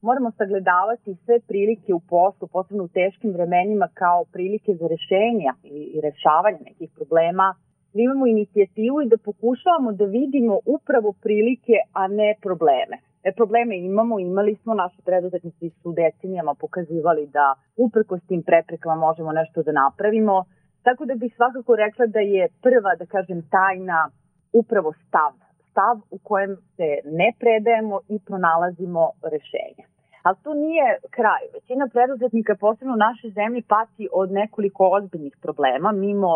moramo 0.00 0.30
sagledavati 0.30 1.16
sve 1.24 1.40
prilike 1.40 1.94
u 1.94 2.00
poslu, 2.00 2.48
posebno 2.48 2.84
u 2.84 2.88
teškim 2.88 3.30
vremenima, 3.32 3.88
kao 3.94 4.24
prilike 4.32 4.74
za 4.74 4.86
rešenja 4.86 5.52
i, 5.64 6.00
rešavanje 6.00 6.58
nekih 6.64 6.90
problema, 6.94 7.54
da 7.94 8.02
imamo 8.02 8.26
inicijativu 8.26 9.02
i 9.02 9.08
da 9.08 9.16
pokušavamo 9.18 9.92
da 9.92 10.04
vidimo 10.04 10.58
upravo 10.66 11.12
prilike, 11.22 11.76
a 11.92 12.06
ne 12.06 12.34
probleme. 12.42 12.96
E, 13.22 13.32
probleme 13.32 13.78
imamo, 13.78 14.18
imali 14.18 14.54
smo, 14.62 14.74
naši 14.74 15.02
preduzetnici 15.04 15.70
su 15.70 15.92
decenijama 15.92 16.54
pokazivali 16.54 17.26
da 17.26 17.54
uprko 17.76 18.18
s 18.18 18.26
tim 18.26 18.42
preprekama 18.42 18.94
možemo 18.94 19.32
nešto 19.32 19.62
da 19.62 19.72
napravimo, 19.72 20.44
tako 20.82 21.04
da 21.04 21.14
bih 21.14 21.32
svakako 21.36 21.76
rekla 21.76 22.06
da 22.06 22.20
je 22.20 22.48
prva, 22.62 22.94
da 22.98 23.06
kažem, 23.06 23.42
tajna 23.50 24.10
upravo 24.52 24.92
stav. 24.92 25.47
Stav 25.78 25.96
u 26.10 26.18
kojem 26.28 26.56
se 26.76 26.88
ne 27.04 27.28
predajemo 27.40 28.00
i 28.08 28.16
pronalazimo 28.26 29.02
rešenja. 29.32 29.84
Ali 30.22 30.36
to 30.44 30.54
nije 30.54 30.86
kraj. 31.16 31.42
Većina 31.54 31.84
preduzetnika, 31.94 32.54
posebno 32.60 32.92
u 32.94 33.04
našoj 33.06 33.30
zemlji, 33.30 33.62
pati 33.62 34.08
od 34.12 34.28
nekoliko 34.32 34.82
ozbiljnih 34.96 35.34
problema, 35.42 35.92
mimo 35.92 36.32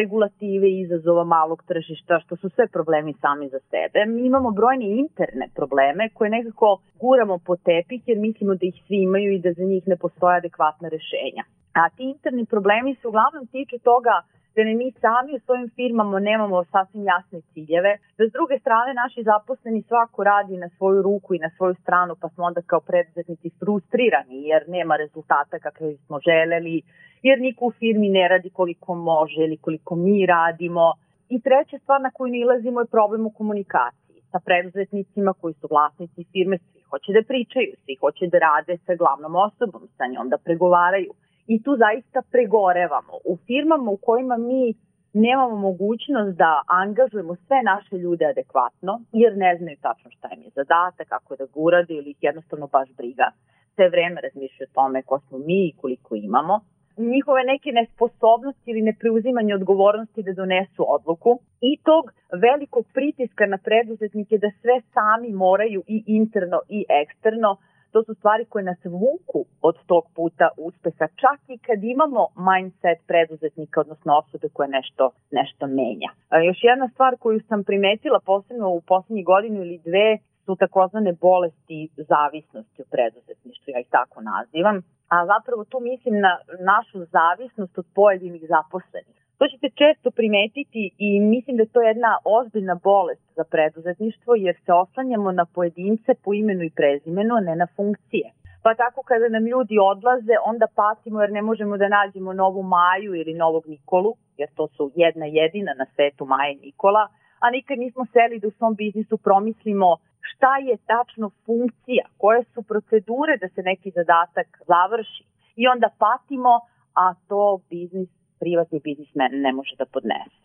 regulative 0.00 0.66
i 0.70 0.80
izazova 0.80 1.24
malog 1.24 1.62
tržišta, 1.70 2.20
što 2.24 2.36
su 2.36 2.48
sve 2.48 2.66
problemi 2.66 3.14
sami 3.20 3.48
za 3.48 3.60
sebe. 3.70 3.98
Mi 4.06 4.26
imamo 4.26 4.50
brojne 4.50 4.86
interne 5.02 5.46
probleme 5.54 6.08
koje 6.14 6.30
nekako 6.30 6.68
guramo 7.00 7.38
po 7.46 7.56
tepih 7.56 8.00
jer 8.06 8.18
mislimo 8.18 8.54
da 8.54 8.66
ih 8.66 8.76
svi 8.86 8.98
imaju 9.02 9.32
i 9.32 9.42
da 9.44 9.52
za 9.52 9.64
njih 9.64 9.82
ne 9.86 9.96
postoje 9.96 10.36
adekvatna 10.36 10.88
rešenja. 10.88 11.44
A 11.80 11.90
ti 11.94 12.02
interni 12.14 12.44
problemi 12.46 12.94
se 12.94 13.08
uglavnom 13.08 13.46
tiču 13.46 13.78
toga 13.78 14.14
da 14.54 14.64
ne 14.64 14.74
mi 14.74 14.92
sami 15.00 15.36
u 15.36 15.40
svojim 15.44 15.68
firmama 15.76 16.18
nemamo 16.18 16.64
sasvim 16.64 17.04
jasne 17.04 17.40
ciljeve, 17.52 17.92
da 18.18 18.28
s 18.28 18.32
druge 18.32 18.58
strane 18.58 18.94
naši 18.94 19.22
zaposleni 19.22 19.82
svako 19.82 20.24
radi 20.24 20.56
na 20.56 20.68
svoju 20.68 21.02
ruku 21.02 21.34
i 21.34 21.38
na 21.38 21.50
svoju 21.56 21.74
stranu, 21.74 22.16
pa 22.20 22.28
smo 22.28 22.44
onda 22.44 22.60
kao 22.66 22.80
preduzetnici 22.80 23.50
frustrirani 23.58 24.42
jer 24.50 24.62
nema 24.68 24.96
rezultata 24.96 25.58
kakve 25.58 25.96
smo 26.06 26.20
želeli, 26.28 26.82
jer 27.22 27.40
niko 27.40 27.66
u 27.66 27.72
firmi 27.80 28.08
ne 28.08 28.28
radi 28.28 28.50
koliko 28.50 28.94
može 28.94 29.40
ili 29.40 29.56
koliko 29.56 29.94
mi 29.96 30.26
radimo. 30.26 30.92
I 31.28 31.40
treća 31.40 31.78
stvar 31.78 32.00
na 32.00 32.10
koju 32.10 32.30
nilazimo 32.32 32.80
je 32.80 32.94
problem 32.96 33.26
u 33.26 33.30
komunikaciji 33.30 34.02
sa 34.32 34.38
preduzetnicima 34.46 35.32
koji 35.40 35.54
su 35.54 35.66
vlasnici 35.70 36.24
firme, 36.32 36.58
svi 36.58 36.80
hoće 36.90 37.12
da 37.12 37.22
pričaju, 37.30 37.72
svi 37.84 37.94
hoće 38.00 38.24
da 38.32 38.38
rade 38.38 38.74
sa 38.86 38.94
glavnom 38.94 39.34
osobom, 39.46 39.82
sa 39.96 40.04
njom 40.12 40.28
da 40.28 40.38
pregovaraju. 40.46 41.12
I 41.46 41.62
tu 41.62 41.76
zaista 41.76 42.22
pregorevamo. 42.30 43.14
U 43.24 43.36
firmama 43.46 43.90
u 43.90 43.96
kojima 43.96 44.36
mi 44.36 44.74
nemamo 45.12 45.56
mogućnost 45.56 46.36
da 46.36 46.62
angažujemo 46.66 47.34
sve 47.34 47.62
naše 47.62 47.96
ljude 47.96 48.24
adekvatno, 48.26 49.00
jer 49.12 49.36
ne 49.36 49.56
znaju 49.58 49.76
tačno 49.80 50.10
šta 50.10 50.28
im 50.34 50.42
je 50.42 50.50
zadatak, 50.54 51.08
kako 51.08 51.36
da 51.36 51.44
ga 51.86 51.94
ili 51.94 52.10
ih 52.10 52.16
jednostavno 52.20 52.66
baš 52.66 52.88
briga. 52.96 53.26
Sve 53.74 53.88
vreme 53.88 54.20
razmišljaju 54.20 54.68
o 54.70 54.74
tome 54.74 55.02
ko 55.02 55.18
smo 55.18 55.38
mi 55.38 55.68
i 55.68 55.74
koliko 55.80 56.14
imamo 56.14 56.60
njihove 56.96 57.44
neke 57.44 57.70
nesposobnosti 57.72 58.70
ili 58.70 58.82
nepreuzimanje 58.82 59.54
odgovornosti 59.54 60.22
da 60.22 60.32
donesu 60.32 60.82
odluku 60.88 61.40
i 61.60 61.78
tog 61.82 62.04
velikog 62.46 62.84
pritiska 62.94 63.46
na 63.46 63.58
preduzetnike 63.58 64.38
da 64.38 64.50
sve 64.60 64.80
sami 64.94 65.30
moraju 65.32 65.82
i 65.86 66.04
interno 66.06 66.60
i 66.68 66.84
eksterno 67.02 67.56
to 67.92 68.02
su 68.04 68.14
stvari 68.14 68.44
koje 68.44 68.64
nas 68.64 68.84
vuku 68.84 69.40
od 69.62 69.76
tog 69.86 70.04
puta 70.14 70.48
uspeha, 70.56 71.06
čak 71.22 71.40
i 71.48 71.58
kad 71.58 71.84
imamo 71.84 72.22
mindset 72.50 72.98
preduzetnika, 73.06 73.80
odnosno 73.80 74.10
osobe 74.22 74.48
koje 74.52 74.68
nešto, 74.68 75.10
nešto 75.30 75.66
menja. 75.66 76.10
Još 76.48 76.58
jedna 76.62 76.88
stvar 76.88 77.16
koju 77.18 77.40
sam 77.48 77.64
primetila 77.64 78.20
posebno 78.26 78.68
u 78.68 78.80
poslednjih 78.80 79.24
godinu 79.24 79.60
ili 79.60 79.78
dve 79.78 80.18
su 80.44 80.56
takozvane 80.56 81.12
bolesti 81.12 81.88
zavisnosti 81.96 82.82
u 82.82 82.90
preduzetništvu, 82.90 83.70
ja 83.70 83.80
ih 83.80 83.88
tako 83.90 84.20
nazivam 84.20 84.82
a 85.12 85.26
zapravo 85.26 85.64
tu 85.64 85.78
mislim 85.80 86.14
na 86.20 86.32
našu 86.72 86.98
zavisnost 87.18 87.78
od 87.78 87.86
pojedinih 87.94 88.42
zaposlenih. 88.54 89.21
To 89.42 89.48
ćete 89.48 89.68
često 89.82 90.10
primetiti 90.10 90.82
i 90.98 91.20
mislim 91.20 91.56
da 91.56 91.62
je 91.62 91.74
to 91.74 91.80
jedna 91.82 92.18
ozbiljna 92.24 92.74
bolest 92.84 93.26
za 93.36 93.44
preduzetništvo 93.44 94.34
jer 94.34 94.56
se 94.64 94.72
oslanjamo 94.72 95.32
na 95.32 95.44
pojedince 95.54 96.14
po 96.24 96.32
imenu 96.32 96.62
i 96.64 96.70
prezimenu, 96.70 97.34
a 97.34 97.40
ne 97.40 97.56
na 97.56 97.66
funkcije. 97.76 98.26
Pa 98.64 98.74
tako 98.74 99.02
kada 99.02 99.28
nam 99.28 99.44
ljudi 99.46 99.76
odlaze, 99.92 100.34
onda 100.44 100.66
patimo 100.74 101.20
jer 101.20 101.32
ne 101.32 101.42
možemo 101.42 101.76
da 101.76 101.88
nađemo 101.88 102.32
novu 102.32 102.62
Maju 102.62 103.14
ili 103.14 103.34
novog 103.34 103.64
Nikolu, 103.66 104.14
jer 104.38 104.48
to 104.56 104.68
su 104.68 104.92
jedna 104.94 105.26
jedina 105.26 105.72
na 105.78 105.86
svetu 105.94 106.24
Maja 106.24 106.50
i 106.52 106.60
Nikola, 106.66 107.08
a 107.40 107.50
nikad 107.50 107.78
nismo 107.78 108.06
seli 108.12 108.40
da 108.40 108.48
u 108.48 108.56
svom 108.58 108.74
biznisu 108.74 109.18
promislimo 109.18 109.96
šta 110.20 110.56
je 110.56 110.76
tačno 110.86 111.30
funkcija, 111.46 112.04
koje 112.18 112.44
su 112.44 112.62
procedure 112.62 113.36
da 113.40 113.48
se 113.48 113.62
neki 113.62 113.90
zadatak 113.90 114.48
završi 114.72 115.24
i 115.56 115.66
onda 115.66 115.88
patimo, 115.98 116.52
a 116.94 117.14
to 117.28 117.60
biznis, 117.70 118.21
privatni 118.42 118.78
biznismen 118.86 119.30
ne 119.46 119.52
može 119.58 119.74
da 119.78 119.86
podnese. 119.94 120.42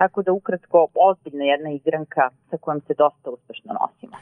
Tako 0.00 0.22
da 0.22 0.32
ukratko 0.32 0.78
ozbiljna 1.08 1.44
jedna 1.44 1.70
igranka 1.80 2.24
sa 2.50 2.56
kojom 2.62 2.80
se 2.86 2.92
dosta 3.02 3.26
uspešno 3.36 3.70
nosimo. 3.80 4.16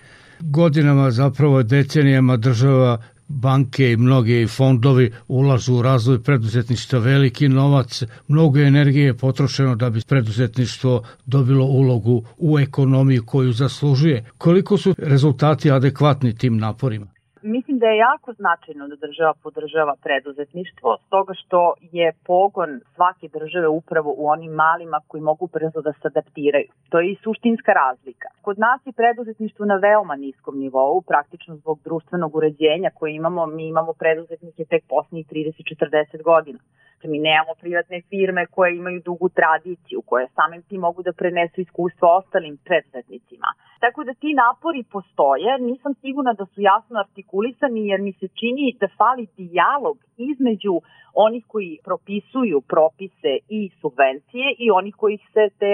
Godinama, 0.59 1.11
zapravo 1.11 1.63
decenijama 1.63 2.37
država 2.37 2.93
banke 3.29 3.93
i 3.93 3.97
mnoge 3.97 4.47
fondovi 4.47 5.13
ulažu 5.29 5.75
u 5.75 5.83
razvoj 5.83 6.23
preduzetništva 6.23 6.99
veliki 6.99 7.49
novac, 7.49 8.03
mnogo 8.29 8.59
energije 8.59 9.07
je 9.07 9.17
potrošeno 9.17 9.75
da 9.77 9.91
bi 9.91 10.01
preduzetništvo 10.09 11.03
dobilo 11.27 11.65
ulogu 11.65 12.23
u 12.39 12.59
ekonomiji 12.59 13.21
koju 13.27 13.53
zaslužuje. 13.53 14.25
Koliko 14.39 14.77
su 14.77 14.95
rezultati 14.99 15.71
adekvatni 15.71 16.37
tim 16.37 16.59
naporima? 16.59 17.16
Mislim 17.43 17.79
da 17.79 17.87
je 17.87 17.97
jako 17.97 18.33
značajno 18.33 18.89
da 18.89 18.97
država 18.97 19.35
podržava 19.43 19.95
preduzetništvo, 20.03 20.97
stoga 21.07 21.35
što 21.35 21.75
je 21.93 22.13
pogon 22.27 22.81
svake 22.95 23.29
države 23.29 23.69
upravo 23.69 24.15
u 24.17 24.29
onim 24.29 24.53
malima 24.53 25.01
koji 25.09 25.23
mogu 25.23 25.49
brzo 25.53 25.81
da 25.81 25.93
se 25.93 26.09
adaptiraju. 26.09 26.69
To 26.91 27.01
je 27.01 27.11
i 27.11 27.17
suštinska 27.25 27.73
razlika. 27.73 28.29
Kod 28.43 28.59
nas 28.59 28.81
je 28.87 28.93
preduzetništvo 28.93 29.65
na 29.67 29.77
veoma 29.77 30.17
niskom 30.17 30.59
nivou, 30.59 31.03
praktično 31.03 31.57
zbog 31.57 31.81
društvenog 31.85 32.37
uređenja 32.37 32.91
koje 32.95 33.15
imamo, 33.15 33.47
mi 33.47 33.69
imamo 33.69 33.93
preduzetnike 33.93 34.65
tek 34.65 34.83
poslednjih 34.89 35.27
30-40 35.27 36.23
godina. 36.23 36.59
Dakle, 36.95 37.11
mi 37.11 37.19
nemamo 37.19 37.55
privatne 37.61 38.01
firme 38.11 38.47
koje 38.47 38.77
imaju 38.77 39.03
dugu 39.05 39.29
tradiciju, 39.29 40.03
koje 40.07 40.27
samim 40.35 40.63
ti 40.63 40.79
mogu 40.79 41.03
da 41.03 41.13
prenesu 41.13 41.61
iskustvo 41.61 42.17
ostalim 42.19 42.57
preduzetnicima. 42.65 43.49
Tako 43.87 44.05
da 44.05 44.15
ti 44.15 44.31
napori 44.35 44.83
postoje, 44.95 45.51
nisam 45.59 45.93
sigurna 46.03 46.33
da 46.33 46.47
su 46.47 46.61
jasno 46.71 46.97
artikulisani 47.05 47.89
jer 47.91 48.01
mi 48.01 48.13
se 48.13 48.27
čini 48.41 48.77
da 48.81 48.89
fali 48.99 49.25
dijalog 49.37 49.97
između 50.31 50.75
onih 51.15 51.45
koji 51.53 51.79
propisuju 51.85 52.59
propise 52.61 53.33
i 53.59 53.61
subvencije 53.81 54.47
i 54.59 54.67
onih 54.71 54.95
kojih 55.03 55.21
se 55.35 55.45
te 55.61 55.71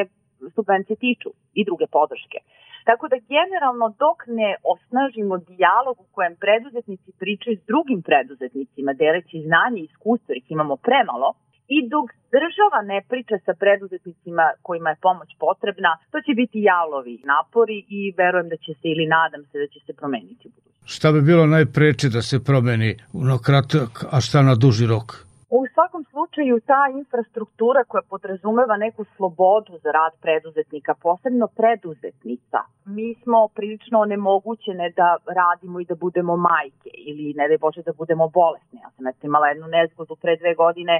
subvencije 0.55 0.96
tiču 0.96 1.31
i 1.59 1.64
druge 1.64 1.87
podrške. 1.96 2.38
Tako 2.88 3.05
da 3.12 3.16
generalno 3.35 3.87
dok 4.05 4.18
ne 4.40 4.51
osnažimo 4.72 5.35
dijalog 5.51 5.96
u 6.01 6.07
kojem 6.14 6.35
preduzetnici 6.44 7.11
pričaju 7.20 7.57
s 7.57 7.66
drugim 7.70 8.01
preduzetnicima, 8.09 8.92
deleći 8.92 9.44
znanje 9.48 9.81
i 9.81 9.88
iskustvo, 9.90 10.29
jer 10.33 10.38
ih 10.38 10.51
imamo 10.51 10.77
premalo, 10.87 11.29
i 11.74 11.76
dok 11.94 12.06
država 12.37 12.78
ne 12.92 12.98
priča 13.11 13.37
sa 13.46 13.52
preduzetnicima 13.62 14.44
kojima 14.66 14.88
je 14.90 15.02
pomoć 15.06 15.30
potrebna, 15.44 15.90
to 16.12 16.18
će 16.26 16.32
biti 16.40 16.58
jalovi 16.70 17.16
napori 17.35 17.78
i 17.98 18.00
verujem 18.20 18.48
da 18.52 18.56
će 18.64 18.72
se 18.78 18.87
ili 18.94 19.06
nadam 19.16 19.42
se 19.50 19.56
da 19.62 19.66
će 19.72 19.80
se 19.87 19.92
promeniti 20.00 20.42
u 20.48 20.50
budućnosti. 20.54 20.94
Šta 20.94 21.12
bi 21.12 21.20
bilo 21.30 21.44
najpreče 21.46 22.08
da 22.16 22.22
se 22.30 22.44
promeni 22.48 22.90
na 23.30 23.37
kratak, 23.46 23.90
a 24.14 24.16
šta 24.26 24.38
na 24.42 24.54
duži 24.54 24.87
rok? 24.94 25.08
U 25.58 25.61
svakom 25.74 26.02
slučaju 26.12 26.61
ta 26.70 26.82
infrastruktura 27.00 27.80
koja 27.90 28.02
podrazumeva 28.12 28.76
neku 28.76 29.02
slobodu 29.16 29.72
za 29.85 29.90
rad 29.98 30.12
preduzetnika, 30.24 30.92
posebno 31.06 31.46
preduzetnica, 31.61 32.61
mi 32.85 33.08
smo 33.22 33.38
prilično 33.56 33.96
onemogućene 34.06 34.87
da 35.00 35.08
radimo 35.40 35.80
i 35.80 35.88
da 35.90 35.94
budemo 35.94 36.37
majke 36.37 36.90
ili 37.11 37.35
ne 37.38 37.48
daj 37.48 37.58
Bože 37.58 37.82
da 37.88 37.92
budemo 37.92 38.28
bolesne. 38.28 38.78
Ja 38.85 38.90
sam 38.96 39.04
imala 39.22 39.46
jednu 39.48 39.66
nezgodu 39.66 40.14
pre 40.22 40.37
dve 40.37 40.54
godine 40.54 40.96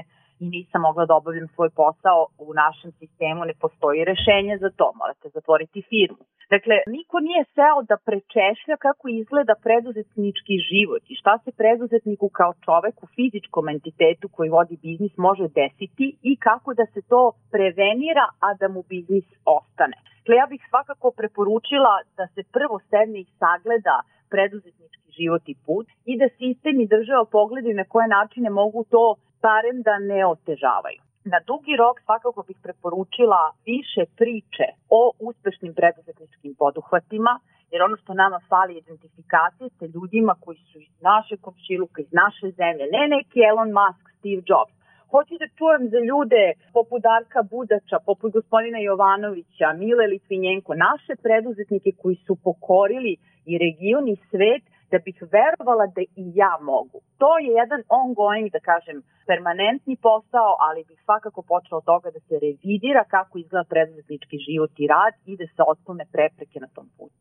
nisam 0.55 0.81
mogla 0.81 1.05
da 1.05 1.15
obavljam 1.15 1.47
svoj 1.55 1.69
posao, 1.69 2.27
u 2.37 2.53
našem 2.53 2.91
sistemu 2.99 3.45
ne 3.45 3.53
postoji 3.61 4.05
rešenje 4.11 4.57
za 4.57 4.69
to, 4.77 4.91
morate 4.99 5.29
zatvoriti 5.29 5.87
firmu. 5.89 6.23
Dakle, 6.55 6.75
niko 6.97 7.17
nije 7.19 7.43
seo 7.55 7.77
da 7.89 7.97
prečešlja 8.07 8.75
kako 8.85 9.05
izgleda 9.07 9.55
preduzetnički 9.65 10.55
život 10.69 11.03
i 11.11 11.15
šta 11.21 11.33
se 11.43 11.51
preduzetniku 11.61 12.29
kao 12.39 12.51
čoveku, 12.65 13.03
fizičkom 13.15 13.69
entitetu 13.75 14.27
koji 14.35 14.55
vodi 14.57 14.75
biznis 14.85 15.13
može 15.17 15.47
desiti 15.61 16.07
i 16.29 16.31
kako 16.47 16.73
da 16.73 16.85
se 16.93 17.01
to 17.11 17.21
prevenira, 17.51 18.25
a 18.45 18.49
da 18.59 18.67
mu 18.67 18.81
biznis 18.93 19.27
ostane. 19.57 19.97
Dakle, 20.19 20.35
ja 20.35 20.45
bih 20.49 20.61
svakako 20.69 21.07
preporučila 21.19 21.93
da 22.17 22.25
se 22.33 22.41
prvo 22.55 22.79
sedne 22.89 23.19
i 23.19 23.31
sagleda 23.39 23.97
preduzetnički 24.33 25.09
život 25.19 25.43
i 25.47 25.55
put 25.65 25.87
i 26.11 26.13
da 26.21 26.27
sistem 26.41 26.75
i 26.79 26.91
država 26.95 27.25
pogledaju 27.25 27.75
na 27.75 27.85
koje 27.91 28.07
načine 28.07 28.49
mogu 28.49 28.85
to 28.93 29.15
barem 29.45 29.77
da 29.87 29.95
ne 30.11 30.21
otežavaju. 30.33 31.01
Na 31.31 31.39
dugi 31.47 31.73
rok 31.83 31.95
svakako 32.05 32.43
bih 32.47 32.57
preporučila 32.65 33.41
više 33.71 34.03
priče 34.19 34.67
o 34.99 35.01
uspešnim 35.27 35.73
preduzetničkim 35.79 36.51
poduhvatima, 36.61 37.33
jer 37.71 37.79
ono 37.81 37.95
što 38.01 38.13
nama 38.13 38.39
fali 38.49 38.73
je 38.73 38.79
identifikacija 38.79 39.69
sa 39.77 39.85
ljudima 39.93 40.33
koji 40.43 40.57
su 40.69 40.77
iz 40.79 40.95
naše 41.11 41.35
komšiluka, 41.45 42.01
iz 42.01 42.11
naše 42.23 42.45
zemlje, 42.59 42.85
ne 42.95 43.03
neki 43.15 43.39
Elon 43.49 43.71
Musk, 43.79 44.03
Steve 44.17 44.43
Jobs, 44.49 44.75
hoću 45.13 45.33
da 45.41 45.47
čujem 45.57 45.83
za 45.93 45.99
ljude 46.09 46.43
poput 46.77 46.99
Darka 47.09 47.41
Budača, 47.51 47.97
poput 48.09 48.29
gospodina 48.37 48.79
Jovanovića, 48.87 49.67
Mile 49.81 50.05
Litvinjenko, 50.13 50.71
naše 50.87 51.13
preduzetnike 51.25 51.91
koji 52.01 52.15
su 52.25 52.33
pokorili 52.47 53.13
i 53.51 53.53
region 53.65 54.05
i 54.13 54.21
svet 54.29 54.63
da 54.93 54.99
bih 55.07 55.17
verovala 55.37 55.85
da 55.95 56.01
i 56.21 56.23
ja 56.41 56.53
mogu. 56.71 56.97
To 57.21 57.31
je 57.43 57.49
jedan 57.61 57.81
ongoing, 58.01 58.47
da 58.55 58.59
kažem, 58.71 58.97
permanentni 59.29 59.95
posao, 60.07 60.51
ali 60.67 60.79
bih 60.89 60.99
svakako 61.05 61.41
počela 61.51 61.77
od 61.81 61.85
toga 61.91 62.07
da 62.15 62.19
se 62.27 62.35
revidira 62.45 63.03
kako 63.15 63.33
izgleda 63.37 63.65
preduzetnički 63.73 64.37
život 64.47 64.71
i 64.83 64.85
rad 64.93 65.13
i 65.31 65.33
da 65.39 65.45
se 65.55 65.61
otklone 65.73 66.05
prepreke 66.13 66.57
na 66.65 66.69
tom 66.75 66.87
putu. 66.97 67.17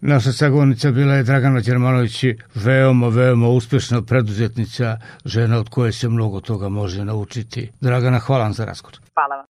Naša 0.00 0.32
sagovornica 0.32 0.90
bila 0.90 1.14
je 1.14 1.22
Dragana 1.30 1.60
Đermanović, 1.60 2.16
veoma, 2.66 3.08
veoma 3.08 3.48
uspešna 3.48 3.98
preduzetnica, 4.10 4.86
žena 5.24 5.58
od 5.62 5.68
koje 5.68 5.92
se 5.92 6.08
mnogo 6.08 6.40
toga 6.40 6.68
može 6.68 7.04
naučiti. 7.04 7.70
Dragana, 7.80 8.18
hvala 8.18 8.42
vam 8.42 8.52
za 8.52 8.64
razgovor. 8.64 8.96
Hvala 9.14 9.36
vam. 9.36 9.46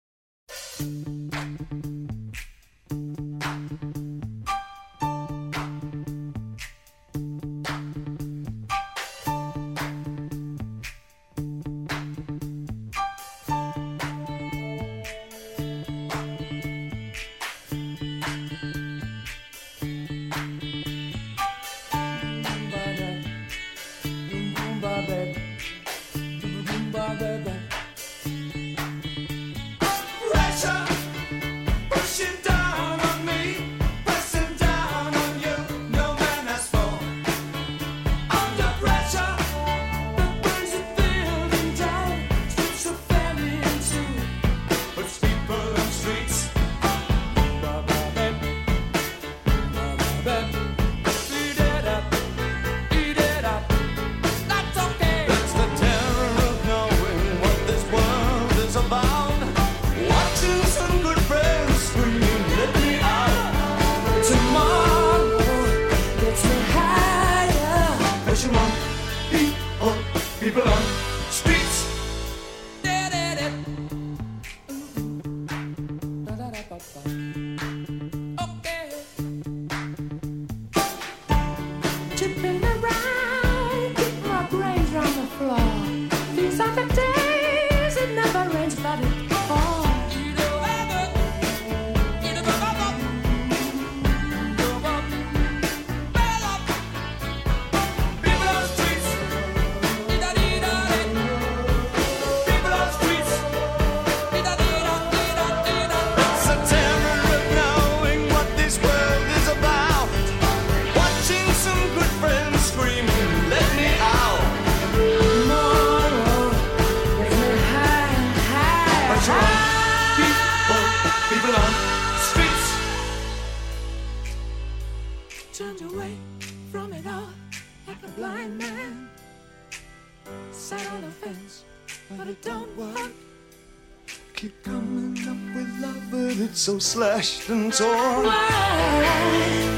So 136.67 136.77
slashed 136.79 137.47
and 137.47 137.71
torn. 137.71 138.25
Why? 138.25 139.76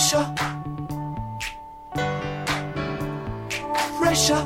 pressure 0.00 0.24
pressure 4.00 4.36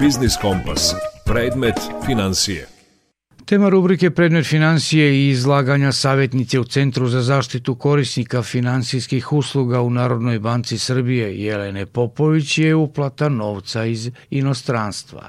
biznis 0.00 0.36
kompas 0.42 0.94
predmet 1.24 1.74
financije 2.06 2.73
Tema 3.50 3.68
rubrike 3.68 4.08
Predmet 4.18 4.46
financije 4.54 5.06
i 5.14 5.28
izlaganja 5.28 5.92
savjetnice 5.92 6.56
u 6.60 6.64
Centru 6.74 7.06
za 7.14 7.20
zaštitu 7.32 7.72
korisnika 7.86 8.38
finansijskih 8.52 9.24
usluga 9.40 9.78
u 9.88 9.90
Narodnoj 9.90 10.38
banci 10.38 10.76
Srbije 10.88 11.26
Jelene 11.46 11.84
Popović 11.96 12.48
je 12.58 12.74
uplata 12.74 13.28
novca 13.28 13.80
iz 13.94 14.02
inostranstva. 14.40 15.24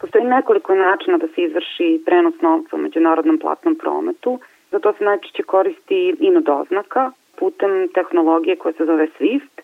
Postoji 0.00 0.24
nekoliko 0.36 0.74
načina 0.74 1.16
da 1.22 1.28
se 1.32 1.38
izvrši 1.48 2.02
prenos 2.06 2.36
novca 2.48 2.72
u 2.76 2.84
međunarodnom 2.86 3.38
platnom 3.44 3.74
prometu. 3.82 4.32
Za 4.72 4.78
to 4.78 4.88
se 4.98 5.04
najčešće 5.04 5.42
koristi 5.42 5.98
inod 6.28 6.48
oznaka 6.60 7.02
putem 7.38 7.72
tehnologije 7.96 8.56
koja 8.56 8.72
se 8.72 8.84
zove 8.90 9.06
SWIFT 9.16 9.54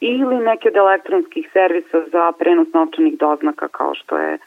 ili 0.00 0.36
neki 0.50 0.68
od 0.68 0.76
elektronskih 0.76 1.44
servisa 1.52 1.98
za 2.12 2.32
prenos 2.38 2.68
novčanih 2.74 3.14
doznaka 3.18 3.68
kao 3.68 3.94
što 3.94 4.18
je 4.18 4.38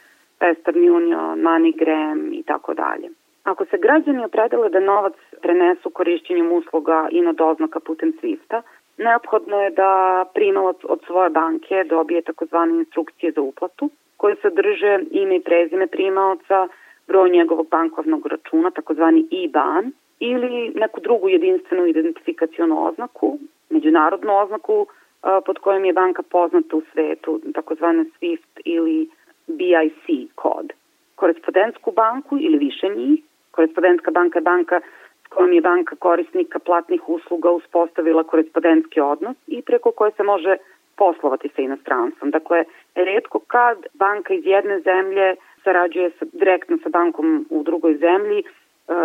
Western 0.42 0.96
Union, 0.96 1.40
MoneyGram 1.40 2.34
i 2.34 2.44
tako 2.44 2.74
dalje. 2.74 3.10
Ako 3.44 3.66
se 3.66 3.78
građani 3.78 4.26
opredele 4.26 4.70
da 4.70 4.80
novac 4.80 5.14
prenesu 5.42 5.90
korišćenjem 5.90 6.52
usluga 6.52 7.08
i 7.12 7.22
na 7.22 7.34
doznaka 7.34 7.80
putem 7.80 8.14
Swifta, 8.22 8.62
neophodno 8.98 9.62
je 9.62 9.70
da 9.70 10.26
primalac 10.34 10.78
od 10.84 11.00
svoje 11.06 11.30
banke 11.30 11.84
dobije 11.90 12.22
takozvane 12.22 12.74
instrukcije 12.76 13.32
za 13.32 13.42
uplatu, 13.42 13.90
koje 14.18 14.36
sadrže 14.36 15.00
ime 15.12 15.36
i 15.36 15.44
prezime 15.44 15.88
primalca, 15.88 16.68
broj 17.08 17.30
njegovog 17.30 17.68
bankovnog 17.72 18.28
računa, 18.28 18.72
takozvani 18.72 19.28
IBAN, 19.32 19.92
ili 20.20 20.72
neku 20.76 21.00
drugu 21.02 21.30
jedinstvenu 21.30 21.86
identifikacionu 21.86 22.88
oznaku, 22.88 23.38
međunarodnu 23.70 24.38
oznaku 24.38 24.88
pod 25.46 25.60
kojom 25.60 25.86
je 25.86 25.94
banka 25.94 26.22
poznata 26.22 26.78
u 26.78 26.82
svetu, 26.92 27.42
takozvane 27.54 28.04
SWIFT 28.04 28.62
ili 28.66 29.10
BIC 29.48 30.30
kod. 30.36 30.74
Korespondentsku 31.16 31.92
banku 31.92 32.38
ili 32.40 32.58
više 32.58 32.88
njih, 32.90 33.24
korespondentska 33.52 34.12
banka 34.12 34.40
je 34.40 34.44
banka 34.44 34.82
s 35.26 35.28
kojom 35.28 35.54
je 35.54 35.62
banka 35.62 35.96
korisnika 35.96 36.60
platnih 36.60 37.10
usluga 37.10 37.52
uspostavila 37.52 38.24
korespondentski 38.24 39.02
odnos 39.02 39.38
i 39.48 39.62
preko 39.62 39.92
koje 39.92 40.12
se 40.12 40.24
može 40.24 40.58
poslovati 40.98 41.50
sa 41.56 41.62
inostranstvom. 41.62 42.32
Dakle, 42.32 42.64
redko 42.96 43.40
kad 43.40 43.78
banka 43.94 44.34
iz 44.34 44.46
jedne 44.46 44.80
zemlje 44.80 45.36
sarađuje 45.64 46.12
sa, 46.20 46.26
direktno 46.34 46.78
sa 46.84 46.90
bankom 46.90 47.46
u 47.50 47.64
drugoj 47.64 47.98
zemlji, 47.98 48.44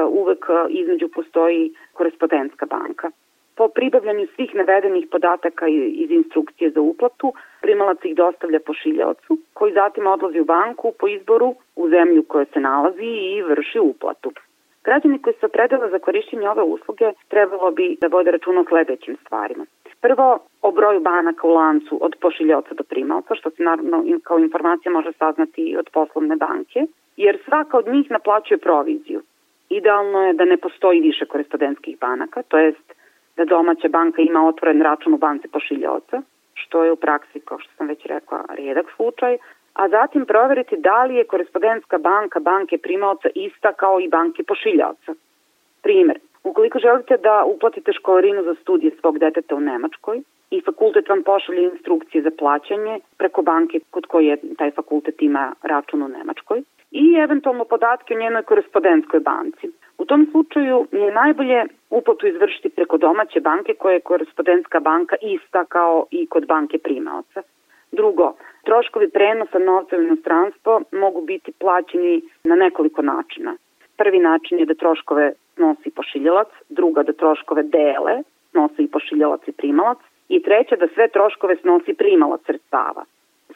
uvek 0.08 0.46
između 0.68 1.08
postoji 1.08 1.74
korespondentska 1.92 2.66
banka. 2.66 3.10
Po 3.66 3.70
pribavljanju 3.74 4.26
svih 4.34 4.54
navedenih 4.54 5.06
podataka 5.10 5.68
iz 6.02 6.10
instrukcije 6.10 6.70
za 6.70 6.80
uplatu, 6.80 7.32
primalac 7.60 7.98
ih 8.04 8.14
dostavlja 8.16 8.60
pošiljaocu, 8.60 9.38
koji 9.54 9.72
zatim 9.72 10.06
odlazi 10.06 10.40
u 10.40 10.44
banku 10.44 10.92
po 10.98 11.08
izboru 11.08 11.54
u 11.76 11.88
zemlju 11.88 12.22
koja 12.28 12.44
se 12.44 12.60
nalazi 12.60 13.10
i 13.36 13.42
vrši 13.42 13.78
uplatu. 13.78 14.30
Građani 14.84 15.18
koji 15.22 15.34
se 15.40 15.46
opredele 15.46 15.90
za 15.90 15.98
korišćenje 15.98 16.48
ove 16.48 16.62
usluge 16.62 17.12
trebalo 17.28 17.70
bi 17.70 17.96
da 18.00 18.06
vode 18.06 18.30
računa 18.30 18.60
o 18.60 18.64
sledećim 18.64 19.16
stvarima. 19.20 19.66
Prvo, 20.00 20.38
o 20.62 20.70
broju 20.70 21.00
banaka 21.00 21.46
u 21.46 21.54
lancu 21.54 21.98
od 22.00 22.16
pošiljaoca 22.20 22.74
do 22.74 22.84
primalca, 22.84 23.34
što 23.34 23.50
se 23.50 23.62
naravno 23.62 24.04
kao 24.22 24.38
informacija 24.38 24.92
može 24.92 25.12
saznati 25.12 25.76
od 25.78 25.90
poslovne 25.92 26.36
banke, 26.36 26.86
jer 27.16 27.38
svaka 27.44 27.78
od 27.78 27.88
njih 27.88 28.10
naplaćuje 28.10 28.58
proviziju. 28.58 29.22
Idealno 29.68 30.26
je 30.26 30.32
da 30.32 30.44
ne 30.44 30.56
postoji 30.56 31.00
više 31.00 31.26
korespondentskih 31.26 31.98
banaka, 32.00 32.42
to 32.42 32.58
jest 32.58 32.96
da 33.36 33.44
domaća 33.44 33.88
banka 33.88 34.22
ima 34.22 34.48
otvoren 34.48 34.82
račun 34.82 35.14
u 35.14 35.18
banci 35.18 35.48
pošiljoca, 35.48 36.22
što 36.54 36.84
je 36.84 36.92
u 36.92 36.96
praksi, 36.96 37.40
kao 37.40 37.58
što 37.58 37.72
sam 37.76 37.86
već 37.86 38.06
rekla, 38.06 38.44
redak 38.48 38.86
slučaj, 38.96 39.38
a 39.74 39.88
zatim 39.88 40.26
proveriti 40.26 40.76
da 40.76 41.04
li 41.04 41.14
je 41.14 41.24
korespondentska 41.24 41.98
banka 41.98 42.40
banke 42.40 42.78
primaoca 42.78 43.28
ista 43.34 43.72
kao 43.72 44.00
i 44.00 44.08
banke 44.08 44.42
pošiljaoca. 44.42 45.14
Primer, 45.82 46.18
ukoliko 46.44 46.78
želite 46.78 47.16
da 47.16 47.44
uplatite 47.44 47.92
školarinu 47.92 48.42
za 48.42 48.54
studije 48.54 48.92
svog 49.00 49.18
deteta 49.18 49.54
u 49.54 49.60
Nemačkoj 49.60 50.22
i 50.50 50.60
fakultet 50.60 51.08
vam 51.08 51.22
pošalje 51.22 51.62
instrukcije 51.64 52.22
za 52.22 52.30
plaćanje 52.38 53.00
preko 53.18 53.42
banke 53.42 53.80
kod 53.90 54.06
koje 54.06 54.36
taj 54.58 54.70
fakultet 54.70 55.22
ima 55.22 55.52
račun 55.62 56.02
u 56.02 56.08
Nemačkoj 56.08 56.62
i 56.90 57.14
eventualno 57.24 57.64
podatke 57.64 58.14
o 58.14 58.18
njenoj 58.18 58.42
korespondentskoj 58.42 59.20
banci. 59.20 59.70
U 59.98 60.04
tom 60.04 60.26
slučaju 60.30 60.86
je 60.92 61.12
najbolje 61.12 61.64
uplatu 61.90 62.26
izvršiti 62.26 62.68
preko 62.68 62.98
domaće 62.98 63.40
banke 63.40 63.74
koja 63.74 63.92
je 63.92 64.00
korespondentska 64.00 64.80
banka 64.80 65.16
ista 65.22 65.64
kao 65.64 66.06
i 66.10 66.26
kod 66.26 66.46
banke 66.46 66.78
primaoca. 66.78 67.42
Drugo, 67.92 68.34
troškovi 68.64 69.10
prenosa 69.10 69.58
novca 69.58 69.96
u 69.96 70.02
inostranstvo 70.02 70.82
mogu 70.92 71.20
biti 71.20 71.52
plaćeni 71.52 72.22
na 72.44 72.54
nekoliko 72.54 73.02
načina. 73.02 73.56
Prvi 73.96 74.18
način 74.18 74.58
je 74.58 74.66
da 74.66 74.74
troškove 74.74 75.32
nosi 75.56 75.90
pošiljalac, 75.90 76.48
druga 76.68 77.02
da 77.02 77.12
troškove 77.12 77.62
dele, 77.62 78.22
nosi 78.52 78.82
i 78.82 78.90
pošiljalac 78.90 79.40
i 79.46 79.52
primalac 79.52 79.98
i 80.28 80.42
treća 80.42 80.76
da 80.76 80.88
sve 80.94 81.08
troškove 81.08 81.56
snosi 81.56 81.94
primalac 81.94 82.40
sredstava. 82.46 83.04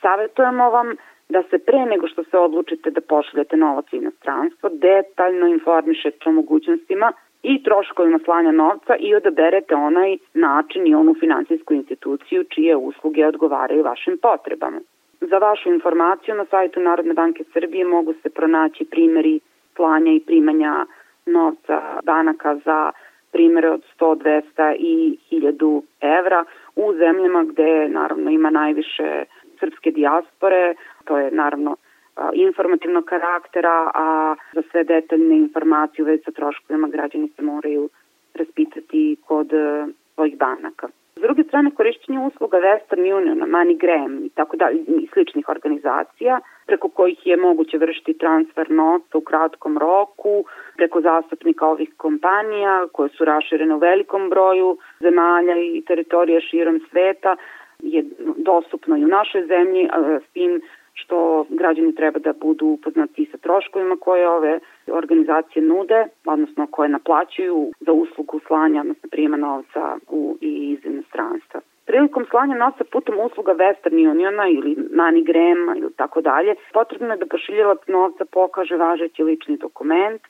Savetujemo 0.03 0.71
vam 0.71 0.97
da 1.31 1.43
se 1.51 1.59
pre 1.59 1.87
nego 1.87 2.09
što 2.09 2.25
se 2.25 2.39
odlučite 2.39 2.91
da 2.91 3.01
pošaljete 3.01 3.57
novac 3.57 3.93
u 3.93 3.97
inostranstvo, 3.97 4.71
detaljno 4.73 5.47
informišete 5.47 6.29
o 6.29 6.33
mogućnostima 6.33 7.13
i 7.43 7.63
troškovima 7.63 8.19
slanja 8.25 8.53
novca 8.53 8.97
i 8.97 9.15
odaberete 9.15 9.75
onaj 9.75 10.17
način 10.35 10.87
i 10.87 10.95
onu 10.95 11.15
finansijsku 11.21 11.75
instituciju 11.75 12.45
čije 12.45 12.77
usluge 12.77 13.27
odgovaraju 13.27 13.83
vašim 13.83 14.19
potrebama. 14.23 14.81
Za 15.21 15.39
vašu 15.39 15.69
informaciju 15.69 16.35
na 16.35 16.45
sajtu 16.45 16.81
Narodne 16.81 17.15
banke 17.15 17.45
Srbije 17.53 17.85
mogu 17.85 18.15
se 18.23 18.31
pronaći 18.31 18.85
primeri 18.85 19.41
slanja 19.77 20.13
i 20.13 20.25
primanja 20.27 20.87
novca 21.27 21.83
banaka 22.05 22.57
za 22.65 22.93
primere 23.33 23.71
od 23.71 23.83
100, 24.01 24.43
200 24.57 24.77
i 24.79 25.19
1000 25.31 25.83
evra 26.01 26.45
u 26.77 26.95
zemljama 26.95 27.45
gde 27.45 27.89
naravno 27.89 28.31
ima 28.31 28.51
najviše 28.51 29.25
srpske 29.61 29.91
dijaspore, 29.91 30.75
to 31.11 31.19
je 31.19 31.31
naravno 31.31 31.77
informativnog 32.33 33.05
karaktera, 33.05 33.91
a 33.95 34.35
za 34.55 34.63
sve 34.71 34.85
detaljne 34.85 35.37
informacije 35.37 36.03
u 36.03 36.07
vezi 36.07 36.23
sa 36.25 36.31
troškovima 36.31 36.89
građani 36.89 37.29
se 37.37 37.43
moraju 37.43 37.89
raspitati 38.35 39.17
kod 39.27 39.53
e, 39.53 39.87
svojih 40.15 40.39
banaka. 40.39 40.89
S 41.17 41.21
druge 41.21 41.45
strane, 41.45 41.71
korišćenje 41.71 42.19
usluga 42.19 42.59
Western 42.59 43.17
Union, 43.19 43.39
MoneyGram 43.39 44.27
i 44.27 44.29
tako 44.29 44.57
dalje 44.57 44.79
i 44.79 45.09
sličnih 45.13 45.49
organizacija 45.49 46.41
preko 46.67 46.89
kojih 46.89 47.27
je 47.27 47.37
moguće 47.37 47.79
vršiti 47.79 48.19
transfer 48.19 48.71
novca 48.71 49.19
u 49.19 49.21
kratkom 49.21 49.79
roku, 49.79 50.45
preko 50.77 51.01
zastupnika 51.01 51.67
ovih 51.67 51.91
kompanija 51.97 52.87
koje 52.93 53.09
su 53.09 53.25
raširene 53.25 53.75
u 53.75 53.79
velikom 53.79 54.31
broju 54.31 54.79
zemalja 55.01 55.57
i 55.57 55.83
teritorija 55.87 56.41
širom 56.41 56.81
sveta, 56.91 57.37
je 57.83 58.05
dostupno 58.37 58.97
i 58.97 59.05
u 59.05 59.09
našoj 59.09 59.47
zemlji, 59.47 59.89
s 60.29 60.33
tim 60.33 60.61
što 60.95 61.47
građani 61.49 61.95
treba 61.95 62.19
da 62.19 62.33
budu 62.33 62.67
upoznati 62.67 63.29
sa 63.31 63.39
troškovima 63.39 63.97
koje 63.97 64.29
ove 64.29 64.59
organizacije 64.87 65.63
nude, 65.63 66.07
odnosno 66.25 66.67
koje 66.67 66.89
naplaćuju 66.89 67.73
za 67.81 67.93
uslugu 67.93 68.41
slanja, 68.47 68.81
odnosno 68.81 69.09
prijema 69.11 69.37
novca 69.37 69.97
u, 70.09 70.37
i 70.41 70.71
iz 70.73 70.85
inostranstva. 70.85 71.61
Prilikom 71.87 72.27
slanja 72.31 72.57
novca 72.57 72.85
putem 72.93 73.15
usluga 73.21 73.53
Western 73.55 74.11
Uniona 74.11 74.49
ili 74.49 74.77
MoneyGram 74.77 75.79
ili 75.79 75.93
tako 75.97 76.21
dalje, 76.21 76.55
potrebno 76.73 77.15
je 77.15 77.17
da 77.17 77.27
pošiljilac 77.27 77.79
novca 77.87 78.25
pokaže 78.25 78.77
važeći 78.77 79.23
lični 79.23 79.57
dokument, 79.57 80.23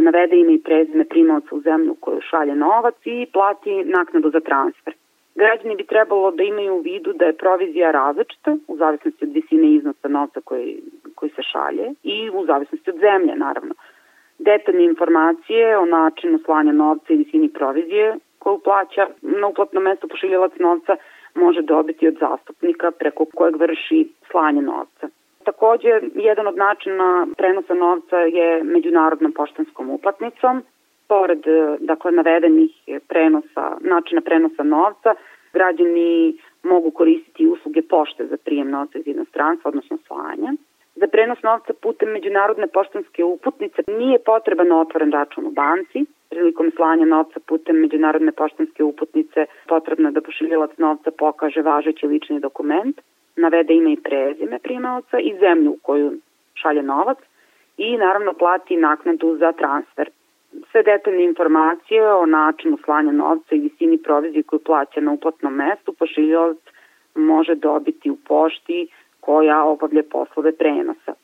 navede 0.00 0.36
ime 0.36 0.54
i 0.54 0.62
prezime 0.62 1.04
primaoca 1.04 1.54
u 1.54 1.60
zemlju 1.60 1.96
koju 2.00 2.20
šalje 2.20 2.54
novac 2.54 2.94
i 3.04 3.26
plati 3.32 3.84
naknadu 3.84 4.30
za 4.30 4.40
transfer. 4.40 4.94
Građani 5.34 5.76
bi 5.76 5.86
trebalo 5.86 6.30
da 6.30 6.42
imaju 6.42 6.74
u 6.74 6.80
vidu 6.80 7.12
da 7.12 7.24
je 7.24 7.36
provizija 7.36 7.90
različita 7.90 8.56
u 8.68 8.76
zavisnosti 8.76 9.24
od 9.24 9.32
visine 9.32 9.74
iznosa 9.74 10.08
novca 10.08 10.40
koji, 10.44 10.82
koji 11.14 11.30
se 11.30 11.42
šalje 11.42 11.94
i 12.02 12.30
u 12.30 12.46
zavisnosti 12.46 12.90
od 12.90 12.96
zemlje, 12.96 13.36
naravno. 13.36 13.74
Detaljne 14.38 14.84
informacije 14.84 15.78
o 15.78 15.84
načinu 15.84 16.38
slanja 16.44 16.72
novca 16.72 17.12
i 17.12 17.16
visini 17.16 17.48
provizije 17.48 18.16
koju 18.38 18.58
plaća 18.58 19.06
na 19.22 19.46
uplatno 19.46 19.80
mesto 19.80 20.08
pošiljalac 20.08 20.52
novca 20.58 20.96
može 21.34 21.62
dobiti 21.62 22.08
od 22.08 22.16
zastupnika 22.20 22.90
preko 22.90 23.24
kojeg 23.34 23.56
vrši 23.56 24.08
slanje 24.30 24.62
novca. 24.62 25.08
Takođe, 25.44 26.00
jedan 26.14 26.46
od 26.46 26.56
načina 26.56 27.26
prenosa 27.36 27.74
novca 27.74 28.16
je 28.16 28.64
međunarodnom 28.64 29.32
poštanskom 29.32 29.90
uplatnicom, 29.90 30.62
pored 31.12 31.44
dakle 31.80 32.10
navedenih 32.12 32.72
prenosa, 33.08 33.64
načina 33.80 34.20
prenosa 34.20 34.62
novca, 34.62 35.14
građani 35.52 36.36
mogu 36.62 36.90
koristiti 36.90 37.46
usluge 37.46 37.82
pošte 37.82 38.26
za 38.26 38.36
prijem 38.36 38.70
novca 38.70 38.98
iz 38.98 39.06
inostranstva, 39.06 39.68
odnosno 39.68 39.98
slanja. 40.06 40.52
Za 40.94 41.06
prenos 41.06 41.42
novca 41.42 41.72
putem 41.82 42.08
međunarodne 42.08 42.66
poštanske 42.66 43.24
uputnice 43.24 43.82
nije 43.88 44.18
potreban 44.18 44.72
otvoren 44.72 45.12
račun 45.12 45.46
u 45.46 45.50
banci. 45.50 46.04
Prilikom 46.30 46.72
slanja 46.76 47.06
novca 47.06 47.40
putem 47.46 47.76
međunarodne 47.76 48.32
poštanske 48.32 48.84
uputnice 48.84 49.46
potrebno 49.68 50.08
je 50.08 50.12
da 50.12 50.20
pošiljilac 50.20 50.70
novca 50.78 51.10
pokaže 51.18 51.62
važeći 51.62 52.06
lični 52.06 52.40
dokument. 52.40 53.00
navede 53.36 53.74
ime 53.74 53.92
i 53.92 54.02
prezime 54.02 54.58
primaoca 54.58 55.18
i 55.18 55.36
zemlju 55.40 55.70
u 55.70 55.78
koju 55.82 56.12
šalje 56.54 56.82
novac 56.82 57.18
i 57.76 57.96
naravno 57.96 58.32
plati 58.32 58.76
naknadu 58.76 59.36
za 59.36 59.52
transfer. 59.52 60.10
Sve 60.70 60.82
detaljne 60.82 61.24
informacije 61.24 62.12
o 62.12 62.26
načinu 62.26 62.78
slanja 62.84 63.12
novca 63.12 63.54
i 63.54 63.58
visini 63.58 63.98
provizije 63.98 64.42
koju 64.42 64.60
plaća 64.60 65.00
na 65.00 65.12
uplatnom 65.12 65.54
mestu 65.54 65.92
pošiljilac 65.92 66.58
može 67.14 67.54
dobiti 67.54 68.10
u 68.10 68.16
pošti 68.16 68.88
koja 69.20 69.64
obavlja 69.64 70.02
poslove 70.10 70.56
prenosa. 70.56 71.14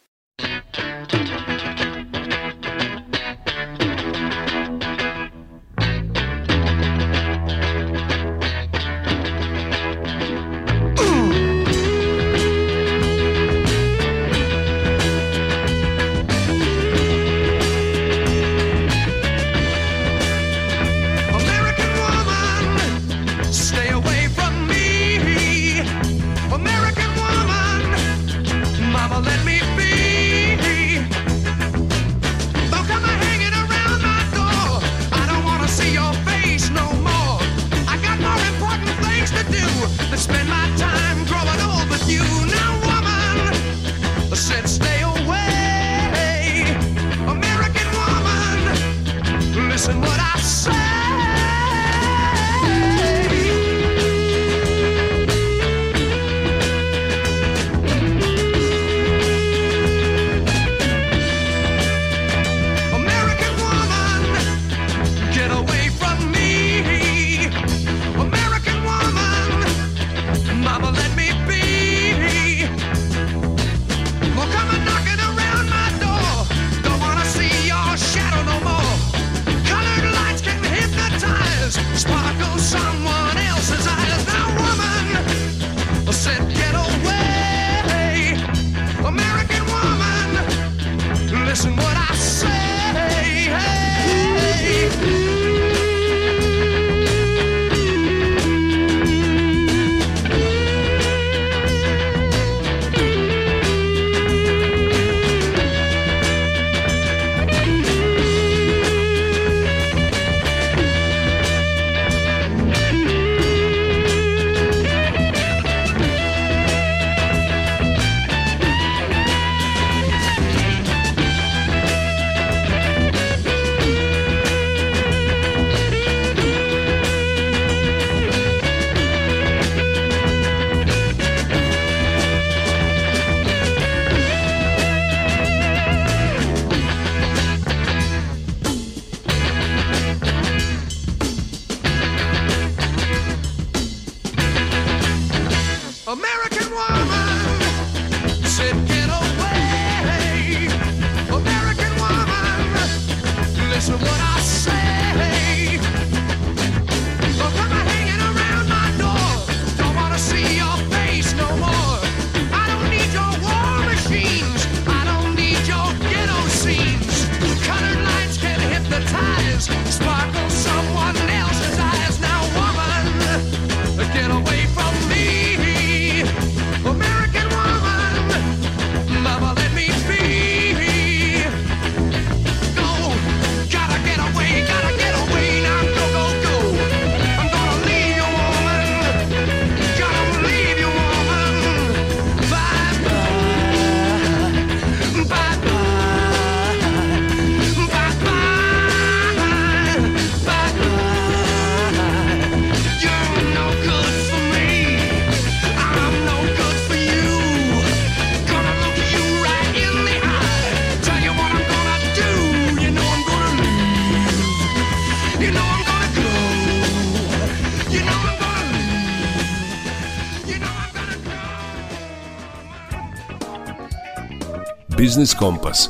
Biznis 225.09 225.35
Kompas. 225.35 225.89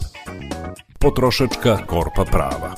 Potrošačka 1.00 1.76
korpa 1.86 2.24
prava. 2.24 2.74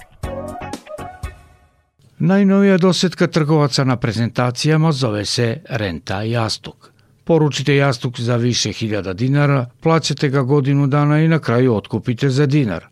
Najnovija 2.18 2.78
dosetka 2.78 3.26
trgovaca 3.26 3.84
na 3.84 3.96
prezentacijama 3.96 4.92
zove 4.92 5.24
se 5.24 5.60
Renta 5.68 6.22
Jastuk. 6.22 6.92
Poručite 7.24 7.76
jastuk 7.76 8.20
za 8.20 8.36
više 8.36 8.72
hiljada 8.72 9.12
dinara, 9.12 9.66
plaćate 9.80 10.28
ga 10.28 10.42
godinu 10.42 10.86
dana 10.86 11.20
i 11.20 11.28
na 11.28 11.38
kraju 11.38 11.74
otkupite 11.74 12.30
za 12.30 12.46
dinar. 12.46 12.86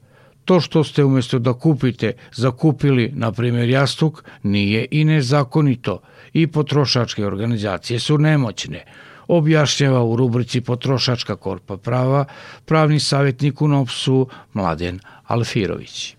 To 0.44 0.60
što 0.60 0.84
ste 0.84 1.04
umjesto 1.04 1.38
da 1.38 1.52
kupite, 1.52 2.12
zakupili, 2.34 3.12
na 3.14 3.32
primjer, 3.32 3.68
jastuk, 3.68 4.24
nije 4.42 4.86
i 4.90 5.04
nezakonito 5.04 6.00
i 6.32 6.46
potrošačke 6.46 7.26
organizacije 7.26 8.00
su 8.00 8.18
nemoćne– 8.18 8.84
objašnjava 9.28 10.04
u 10.04 10.16
rubrici 10.16 10.60
Potrošačka 10.60 11.36
korpa 11.36 11.76
prava 11.76 12.24
pravni 12.64 13.00
savjetnik 13.00 13.62
u 13.62 13.68
NOPS-u 13.68 14.26
Mladen 14.52 15.00
Alfirović. 15.26 16.14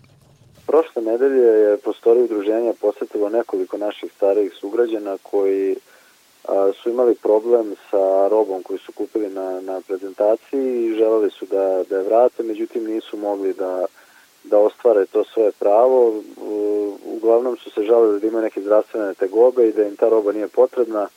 Prošle 0.66 1.02
nedelje 1.02 1.42
je 1.42 1.76
prostorije 1.76 2.24
udruženja 2.24 2.72
posetilo 2.80 3.28
nekoliko 3.28 3.78
naših 3.78 4.12
starijih 4.16 4.52
sugrađana 4.60 5.16
koji 5.22 5.76
su 6.82 6.90
imali 6.90 7.14
problem 7.14 7.74
sa 7.90 8.28
robom 8.28 8.62
koju 8.62 8.78
su 8.78 8.92
kupili 8.92 9.28
na, 9.28 9.60
na 9.60 9.80
prezentaciji 9.80 10.86
i 10.86 10.94
želeli 10.94 11.30
su 11.30 11.46
da, 11.46 11.82
da 11.90 11.96
je 11.96 12.02
vrate, 12.02 12.42
međutim 12.42 12.84
nisu 12.84 13.16
mogli 13.16 13.52
da, 13.52 13.84
da 14.44 14.58
ostvare 14.58 15.06
to 15.06 15.24
svoje 15.24 15.52
pravo. 15.52 16.22
Uglavnom 17.04 17.56
su 17.56 17.70
se 17.70 17.82
žalili 17.82 18.20
da 18.20 18.26
imaju 18.26 18.44
neke 18.44 18.60
zdravstvene 18.60 19.14
tegobe 19.14 19.68
i 19.68 19.72
da 19.72 19.82
im 19.82 19.96
ta 19.96 20.08
roba 20.08 20.32
nije 20.32 20.48
potrebna 20.48 21.08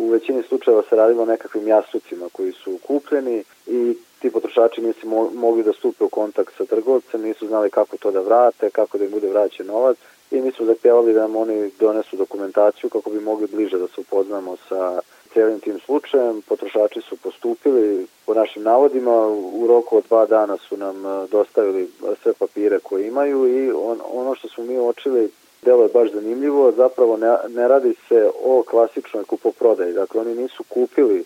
u 0.00 0.08
većini 0.08 0.42
slučajeva 0.42 0.82
se 0.88 0.96
radilo 0.96 1.22
o 1.22 1.26
nekakvim 1.26 1.68
jastucima 1.68 2.26
koji 2.32 2.52
su 2.52 2.78
kupljeni 2.86 3.44
i 3.66 3.96
ti 4.20 4.30
potrošači 4.30 4.80
nisu 4.80 5.08
mo 5.08 5.30
mogli 5.34 5.62
da 5.62 5.72
stupe 5.72 6.04
u 6.04 6.08
kontakt 6.08 6.56
sa 6.56 6.64
trgovcem, 6.64 7.22
nisu 7.22 7.46
znali 7.46 7.70
kako 7.70 7.96
to 7.96 8.10
da 8.10 8.20
vrate, 8.20 8.70
kako 8.70 8.98
da 8.98 9.04
im 9.04 9.10
bude 9.10 9.28
vraćen 9.28 9.66
novac 9.66 9.96
i 10.30 10.40
mi 10.40 10.52
smo 10.52 10.66
zahtjevali 10.66 11.12
da 11.12 11.20
nam 11.20 11.36
oni 11.36 11.70
donesu 11.80 12.16
dokumentaciju 12.16 12.90
kako 12.90 13.10
bi 13.10 13.20
mogli 13.20 13.46
bliže 13.46 13.78
da 13.78 13.86
se 13.86 14.00
upoznamo 14.00 14.56
sa 14.68 15.00
cijelim 15.32 15.60
tim 15.60 15.78
slučajem. 15.86 16.42
Potrošači 16.42 17.00
su 17.00 17.16
postupili 17.16 18.06
po 18.26 18.34
našim 18.34 18.62
navodima, 18.62 19.26
u 19.52 19.66
roku 19.68 19.96
od 19.96 20.04
dva 20.08 20.26
dana 20.26 20.56
su 20.56 20.76
nam 20.76 21.06
e, 21.06 21.26
dostavili 21.30 21.90
sve 22.22 22.32
papire 22.32 22.78
koje 22.78 23.08
imaju 23.08 23.48
i 23.48 23.70
on, 23.70 23.98
ono 24.12 24.34
što 24.34 24.48
smo 24.48 24.64
mi 24.64 24.78
očili 24.78 25.30
delo 25.62 25.82
je 25.82 25.88
baš 25.88 26.12
zanimljivo, 26.12 26.72
zapravo 26.72 27.16
ne, 27.16 27.36
ne 27.48 27.68
radi 27.68 27.94
se 28.08 28.30
o 28.44 28.62
klasičnoj 28.62 29.24
kupoprodaji, 29.24 29.92
dakle 29.92 30.20
oni 30.20 30.34
nisu 30.34 30.64
kupili 30.68 31.24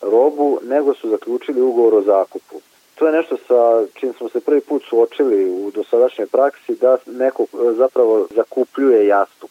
robu, 0.00 0.58
nego 0.62 0.94
su 0.94 1.10
zaključili 1.10 1.60
ugovor 1.60 1.94
o 1.94 2.02
zakupu. 2.02 2.60
To 2.94 3.06
je 3.06 3.12
nešto 3.12 3.36
sa 3.48 3.86
čim 3.94 4.12
smo 4.12 4.28
se 4.28 4.40
prvi 4.40 4.60
put 4.60 4.82
suočili 4.88 5.50
u 5.50 5.70
dosadašnjoj 5.70 6.26
praksi 6.26 6.74
da 6.74 6.96
neko 7.06 7.42
e, 7.42 7.72
zapravo 7.72 8.26
zakupljuje 8.34 9.06
jastuk. 9.06 9.50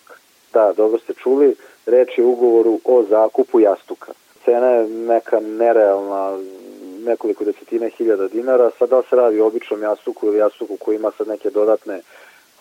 Da, 0.54 0.74
dobro 0.78 1.00
ste 1.00 1.14
čuli, 1.14 1.56
reč 1.86 2.18
je 2.18 2.26
ugovoru 2.26 2.80
o 2.86 3.04
zakupu 3.04 3.60
jastuka. 3.60 4.12
Cena 4.46 4.68
je 4.68 4.88
neka 4.88 5.40
nerealna, 5.40 6.38
nekoliko 7.06 7.44
desetina 7.44 7.88
hiljada 7.88 8.28
dinara, 8.28 8.72
sad 8.80 8.90
da 8.90 9.02
se 9.10 9.16
radi 9.16 9.40
o 9.40 9.48
običnom 9.48 9.82
jastuku 9.82 10.28
ili 10.28 10.38
jastuku 10.38 10.78
koji 10.78 10.96
ima 10.96 11.12
sad 11.18 11.28
neke 11.28 11.50
dodatne 11.50 12.02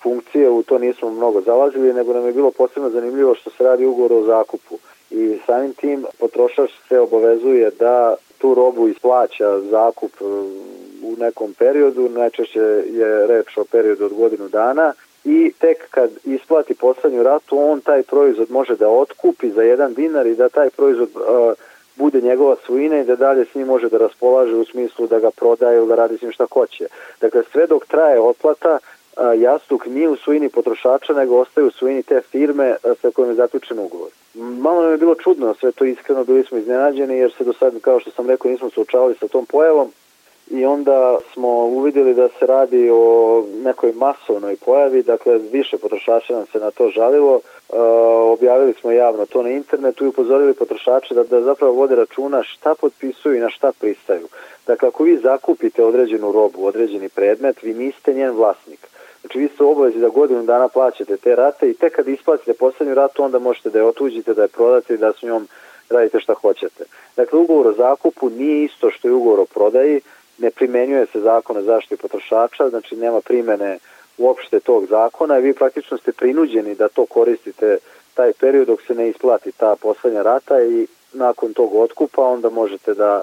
funkcije, 0.02 0.50
u 0.50 0.62
to 0.62 0.78
nismo 0.78 1.10
mnogo 1.10 1.40
zalazili, 1.40 1.92
nego 1.92 2.12
nam 2.12 2.26
je 2.26 2.32
bilo 2.32 2.50
posebno 2.50 2.90
zanimljivo 2.90 3.34
što 3.34 3.50
se 3.50 3.64
radi 3.64 3.86
ugovor 3.86 4.12
o 4.12 4.24
zakupu. 4.24 4.78
I 5.10 5.38
samim 5.46 5.74
tim 5.74 6.04
potrošač 6.18 6.70
se 6.88 7.00
obavezuje 7.00 7.70
da 7.70 8.14
tu 8.38 8.54
robu 8.54 8.88
isplaća 8.88 9.60
zakup 9.60 10.12
e, 10.20 10.24
u 11.02 11.16
nekom 11.18 11.54
periodu, 11.58 12.08
najčešće 12.08 12.60
je 12.90 13.26
reč 13.26 13.56
o 13.56 13.64
periodu 13.64 14.04
od 14.04 14.12
godinu 14.12 14.48
dana 14.48 14.92
i 15.24 15.52
tek 15.58 15.90
kad 15.90 16.10
isplati 16.24 16.74
poslednju 16.74 17.22
ratu 17.22 17.58
on 17.58 17.80
taj 17.80 18.02
proizvod 18.02 18.50
može 18.50 18.76
da 18.76 18.88
otkupi 18.88 19.50
za 19.50 19.62
jedan 19.62 19.94
dinar 19.94 20.26
i 20.26 20.34
da 20.34 20.48
taj 20.48 20.70
proizvod 20.70 21.08
uh, 21.14 21.52
bude 21.96 22.20
njegova 22.20 22.56
svojina 22.66 23.00
i 23.00 23.04
da 23.04 23.16
dalje 23.16 23.44
s 23.44 23.54
njim 23.54 23.66
može 23.66 23.88
da 23.88 23.98
raspolaže 23.98 24.56
u 24.56 24.64
smislu 24.64 25.06
da 25.06 25.18
ga 25.18 25.30
prodaje 25.30 25.76
ili 25.76 25.88
da 25.88 25.94
radi 25.94 26.18
s 26.18 26.22
njim 26.22 26.32
šta 26.32 26.46
hoće. 26.52 26.86
Dakle, 27.20 27.42
sve 27.52 27.66
dok 27.66 27.86
traje 27.86 28.20
otplata, 28.20 28.78
jastuk 29.38 29.86
nije 29.86 30.08
u 30.08 30.16
svojini 30.16 30.48
potrošača, 30.48 31.12
nego 31.12 31.36
ostaje 31.36 31.66
u 31.66 31.70
svojini 31.70 32.02
te 32.02 32.20
firme 32.20 32.76
sa 33.00 33.10
kojom 33.10 33.30
je 33.30 33.36
zaključen 33.36 33.78
ugovor. 33.78 34.08
Malo 34.34 34.82
nam 34.82 34.90
je 34.90 34.98
bilo 34.98 35.14
čudno, 35.14 35.54
sve 35.54 35.72
to 35.72 35.84
iskreno 35.84 36.24
bili 36.24 36.44
smo 36.44 36.58
iznenađeni 36.58 37.18
jer 37.18 37.32
se 37.38 37.44
do 37.44 37.52
sad, 37.52 37.80
kao 37.80 38.00
što 38.00 38.10
sam 38.10 38.28
rekao, 38.28 38.50
nismo 38.50 38.70
suočavali 38.70 39.14
sa 39.20 39.28
tom 39.28 39.46
pojavom 39.46 39.92
i 40.52 40.64
onda 40.64 41.18
smo 41.32 41.48
uvidjeli 41.48 42.14
da 42.14 42.28
se 42.28 42.46
radi 42.46 42.90
o 42.92 43.44
nekoj 43.64 43.92
masovnoj 43.92 44.56
pojavi, 44.64 45.02
dakle 45.02 45.38
više 45.38 45.78
potrošača 45.78 46.32
nam 46.36 46.46
se 46.46 46.58
na 46.58 46.70
to 46.70 46.90
žalilo, 46.90 47.36
e, 47.36 47.76
objavili 48.32 48.74
smo 48.80 48.90
javno 48.90 49.26
to 49.26 49.42
na 49.42 49.50
internetu 49.50 50.04
i 50.04 50.08
upozorili 50.08 50.54
potrošače 50.54 51.14
da, 51.14 51.24
da 51.24 51.42
zapravo 51.42 51.72
vode 51.72 51.94
računa 51.94 52.42
šta 52.42 52.74
potpisuju 52.74 53.34
i 53.36 53.40
na 53.40 53.50
šta 53.50 53.72
pristaju. 53.80 54.28
Dakle, 54.66 54.88
ako 54.88 55.04
vi 55.04 55.16
zakupite 55.16 55.84
određenu 55.84 56.32
robu, 56.32 56.66
određeni 56.66 57.08
predmet, 57.08 57.62
vi 57.62 57.74
niste 57.74 58.14
njen 58.14 58.30
vlasnik. 58.30 58.88
Znači 59.20 59.38
vi 59.38 59.48
ste 59.48 59.64
obavezi 59.64 59.98
da 59.98 60.08
godinu 60.08 60.42
dana 60.42 60.68
plaćate 60.68 61.16
te 61.16 61.36
rate 61.36 61.70
i 61.70 61.74
tek 61.74 61.96
kad 61.96 62.08
isplatite 62.08 62.52
poslednju 62.52 62.94
ratu 62.94 63.22
onda 63.22 63.38
možete 63.38 63.70
da 63.70 63.78
je 63.78 63.84
otuđite, 63.84 64.34
da 64.34 64.42
je 64.42 64.48
prodate 64.48 64.94
i 64.94 64.96
da 64.96 65.12
s 65.12 65.22
njom 65.22 65.48
radite 65.90 66.20
šta 66.20 66.34
hoćete. 66.34 66.84
Dakle, 67.16 67.38
ugovor 67.38 67.66
o 67.66 67.72
zakupu 67.72 68.30
nije 68.30 68.64
isto 68.64 68.90
što 68.90 69.08
je 69.08 69.14
ugovor 69.14 69.40
o 69.40 69.44
prodaji, 69.44 70.00
ne 70.42 70.50
primenjuje 70.50 71.06
se 71.06 71.20
zakon 71.20 71.56
o 71.56 71.62
zaštiti 71.62 72.02
potrošača, 72.02 72.68
znači 72.68 72.96
nema 72.96 73.20
primene 73.20 73.78
uopšte 74.18 74.60
tog 74.60 74.86
zakona 74.86 75.38
i 75.38 75.42
vi 75.42 75.54
praktično 75.54 75.98
ste 75.98 76.12
prinuđeni 76.12 76.74
da 76.74 76.88
to 76.88 77.06
koristite 77.06 77.78
taj 78.14 78.32
period 78.32 78.66
dok 78.66 78.82
se 78.86 78.94
ne 78.94 79.08
isplati 79.08 79.52
ta 79.52 79.76
poslednja 79.76 80.22
rata 80.22 80.62
i 80.62 80.86
nakon 81.12 81.52
tog 81.52 81.74
otkupa 81.74 82.22
onda 82.22 82.50
možete 82.50 82.94
da, 82.94 83.22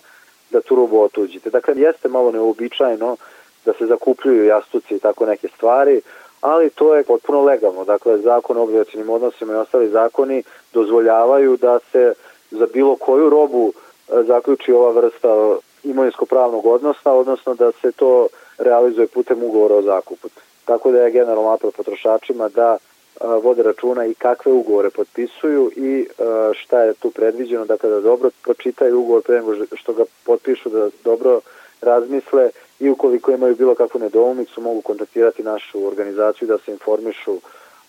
da 0.51 0.61
tu 0.61 0.75
robu 0.75 1.01
otuđite. 1.01 1.49
Dakle, 1.49 1.73
jeste 1.77 2.07
malo 2.07 2.31
neobičajno 2.31 3.17
da 3.65 3.73
se 3.73 3.85
zakupljuju 3.85 4.45
jastuci 4.45 4.95
i 4.95 4.99
tako 4.99 5.25
neke 5.25 5.47
stvari, 5.47 6.01
ali 6.41 6.69
to 6.69 6.95
je 6.95 7.03
potpuno 7.03 7.41
legalno. 7.41 7.83
Dakle, 7.83 8.17
zakon 8.17 8.57
o 8.57 8.63
obligacijnim 8.63 9.09
odnosima 9.09 9.53
i 9.53 9.55
ostali 9.55 9.89
zakoni 9.89 10.43
dozvoljavaju 10.73 11.57
da 11.57 11.79
se 11.91 12.13
za 12.51 12.67
bilo 12.73 12.95
koju 12.95 13.29
robu 13.29 13.73
e, 13.73 14.23
zaključi 14.23 14.71
ova 14.71 14.91
vrsta 14.91 15.57
imovinsko-pravnog 15.83 16.65
odnosa, 16.65 17.11
odnosno 17.11 17.53
da 17.53 17.71
se 17.71 17.91
to 17.91 18.27
realizuje 18.57 19.07
putem 19.07 19.43
ugovora 19.43 19.75
o 19.75 19.81
zakupu. 19.81 20.27
Tako 20.65 20.91
da 20.91 20.97
je 21.01 21.11
generalno 21.11 21.49
apel 21.49 21.71
potrošačima 21.71 22.49
da 22.49 22.77
e, 22.77 23.25
vode 23.43 23.63
računa 23.63 24.05
i 24.05 24.13
kakve 24.13 24.51
ugovore 24.51 24.89
potpisuju 24.89 25.71
i 25.75 26.01
e, 26.01 26.23
šta 26.53 26.81
je 26.83 26.93
tu 26.93 27.11
predviđeno, 27.11 27.65
dakle 27.65 27.89
da 27.89 28.01
dobro 28.01 28.29
pročitaju 28.43 28.99
ugovor 28.99 29.23
pre 29.23 29.35
nego 29.35 29.55
što 29.73 29.93
ga 29.93 30.03
potpišu, 30.25 30.69
da 30.69 30.89
dobro 31.03 31.41
razmisle 31.81 32.49
i 32.79 32.89
ukoliko 32.89 33.31
imaju 33.31 33.55
bilo 33.55 33.75
kakvu 33.75 33.99
nedoumicu 33.99 34.61
mogu 34.61 34.81
kontaktirati 34.81 35.43
našu 35.43 35.87
organizaciju 35.87 36.47
da 36.47 36.57
se 36.57 36.71
informišu 36.71 37.37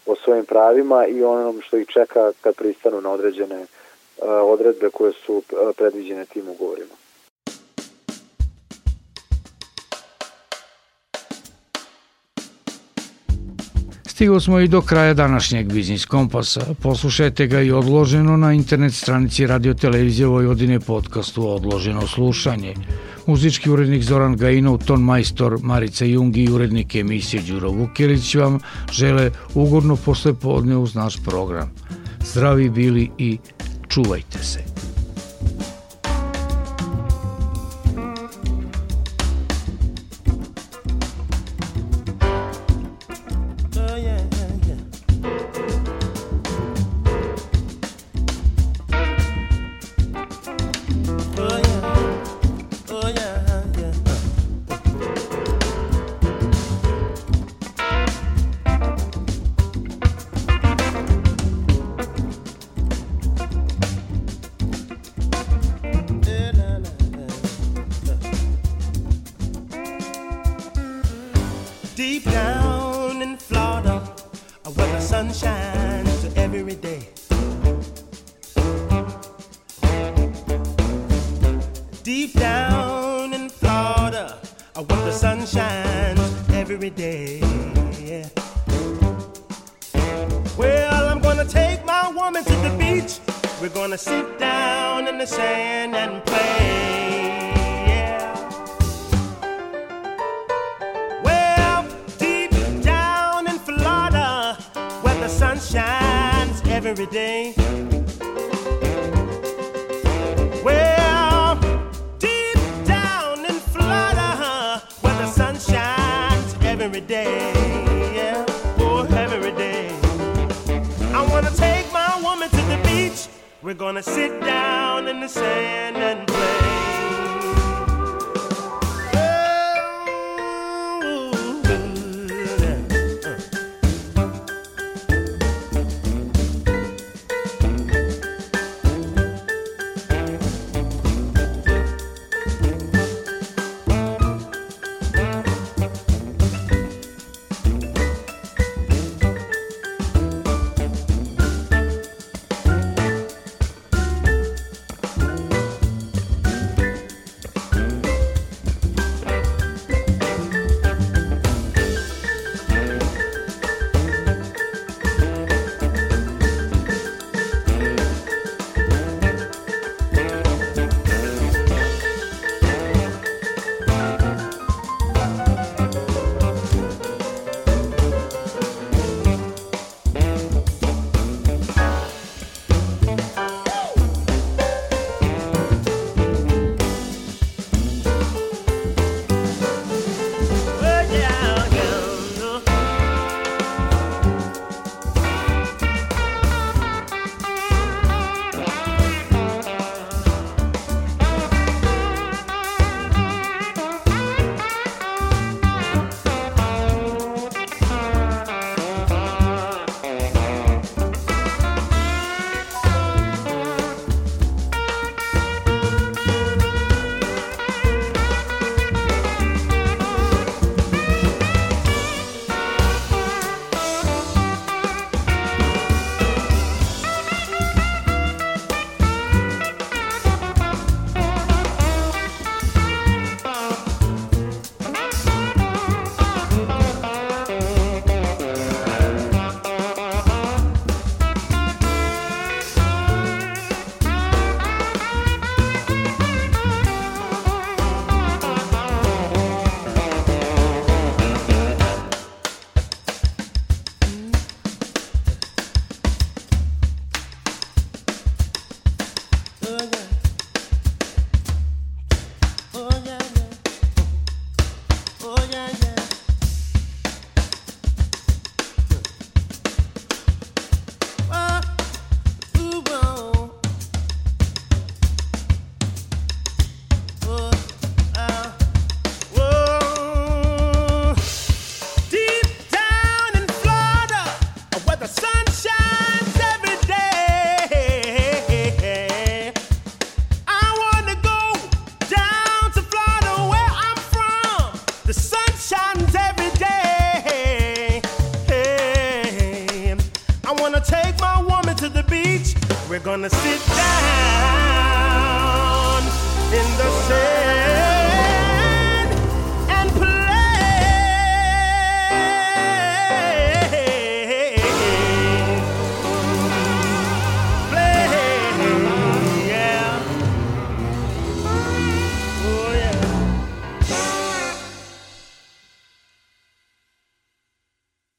o 0.07 0.17
svojim 0.17 0.45
pravima 0.45 1.07
i 1.07 1.23
onom 1.25 1.61
što 1.61 1.77
ih 1.77 1.89
čeka 1.89 2.33
kad 2.41 2.55
pristanu 2.55 3.01
na 3.01 3.11
određene 3.11 3.67
odredbe 4.27 4.91
koje 4.91 5.13
su 5.13 5.43
predviđene 5.77 6.27
tim 6.27 6.49
ugovorima. 6.49 6.95
Stigli 14.21 14.41
smo 14.41 14.61
i 14.61 14.69
do 14.69 14.81
kraja 14.81 15.15
današnjeg 15.15 15.73
Biznis 15.73 16.05
Kompasa. 16.05 16.61
Poslušajte 16.83 17.47
ga 17.47 17.61
i 17.61 17.71
odloženo 17.71 18.37
na 18.37 18.53
internet 18.53 18.95
stranici 18.95 19.47
Radio 19.47 19.75
Televizije 19.75 20.27
Vojvodine 20.27 20.81
podcastu 20.81 21.49
Odloženo 21.49 22.07
slušanje. 22.07 22.75
Muzički 23.27 23.71
urednik 23.71 24.03
Zoran 24.03 24.37
Gajinov, 24.37 24.79
ton 24.79 25.03
majstor 25.03 25.59
Marica 25.63 26.05
Jungi 26.05 26.45
i 26.45 26.53
urednik 26.53 26.95
emisije 26.95 27.43
Đuro 27.43 27.71
Vukilić 27.71 28.35
vam 28.35 28.59
žele 28.93 29.31
ugodno 29.55 29.97
posle 29.97 30.35
podne 30.35 30.77
uz 30.77 30.95
naš 30.95 31.17
program. 31.25 31.71
Zdravi 32.25 32.71
bili 32.71 33.11
i 33.19 33.39
čuvajte 33.89 34.39
se. 34.39 34.70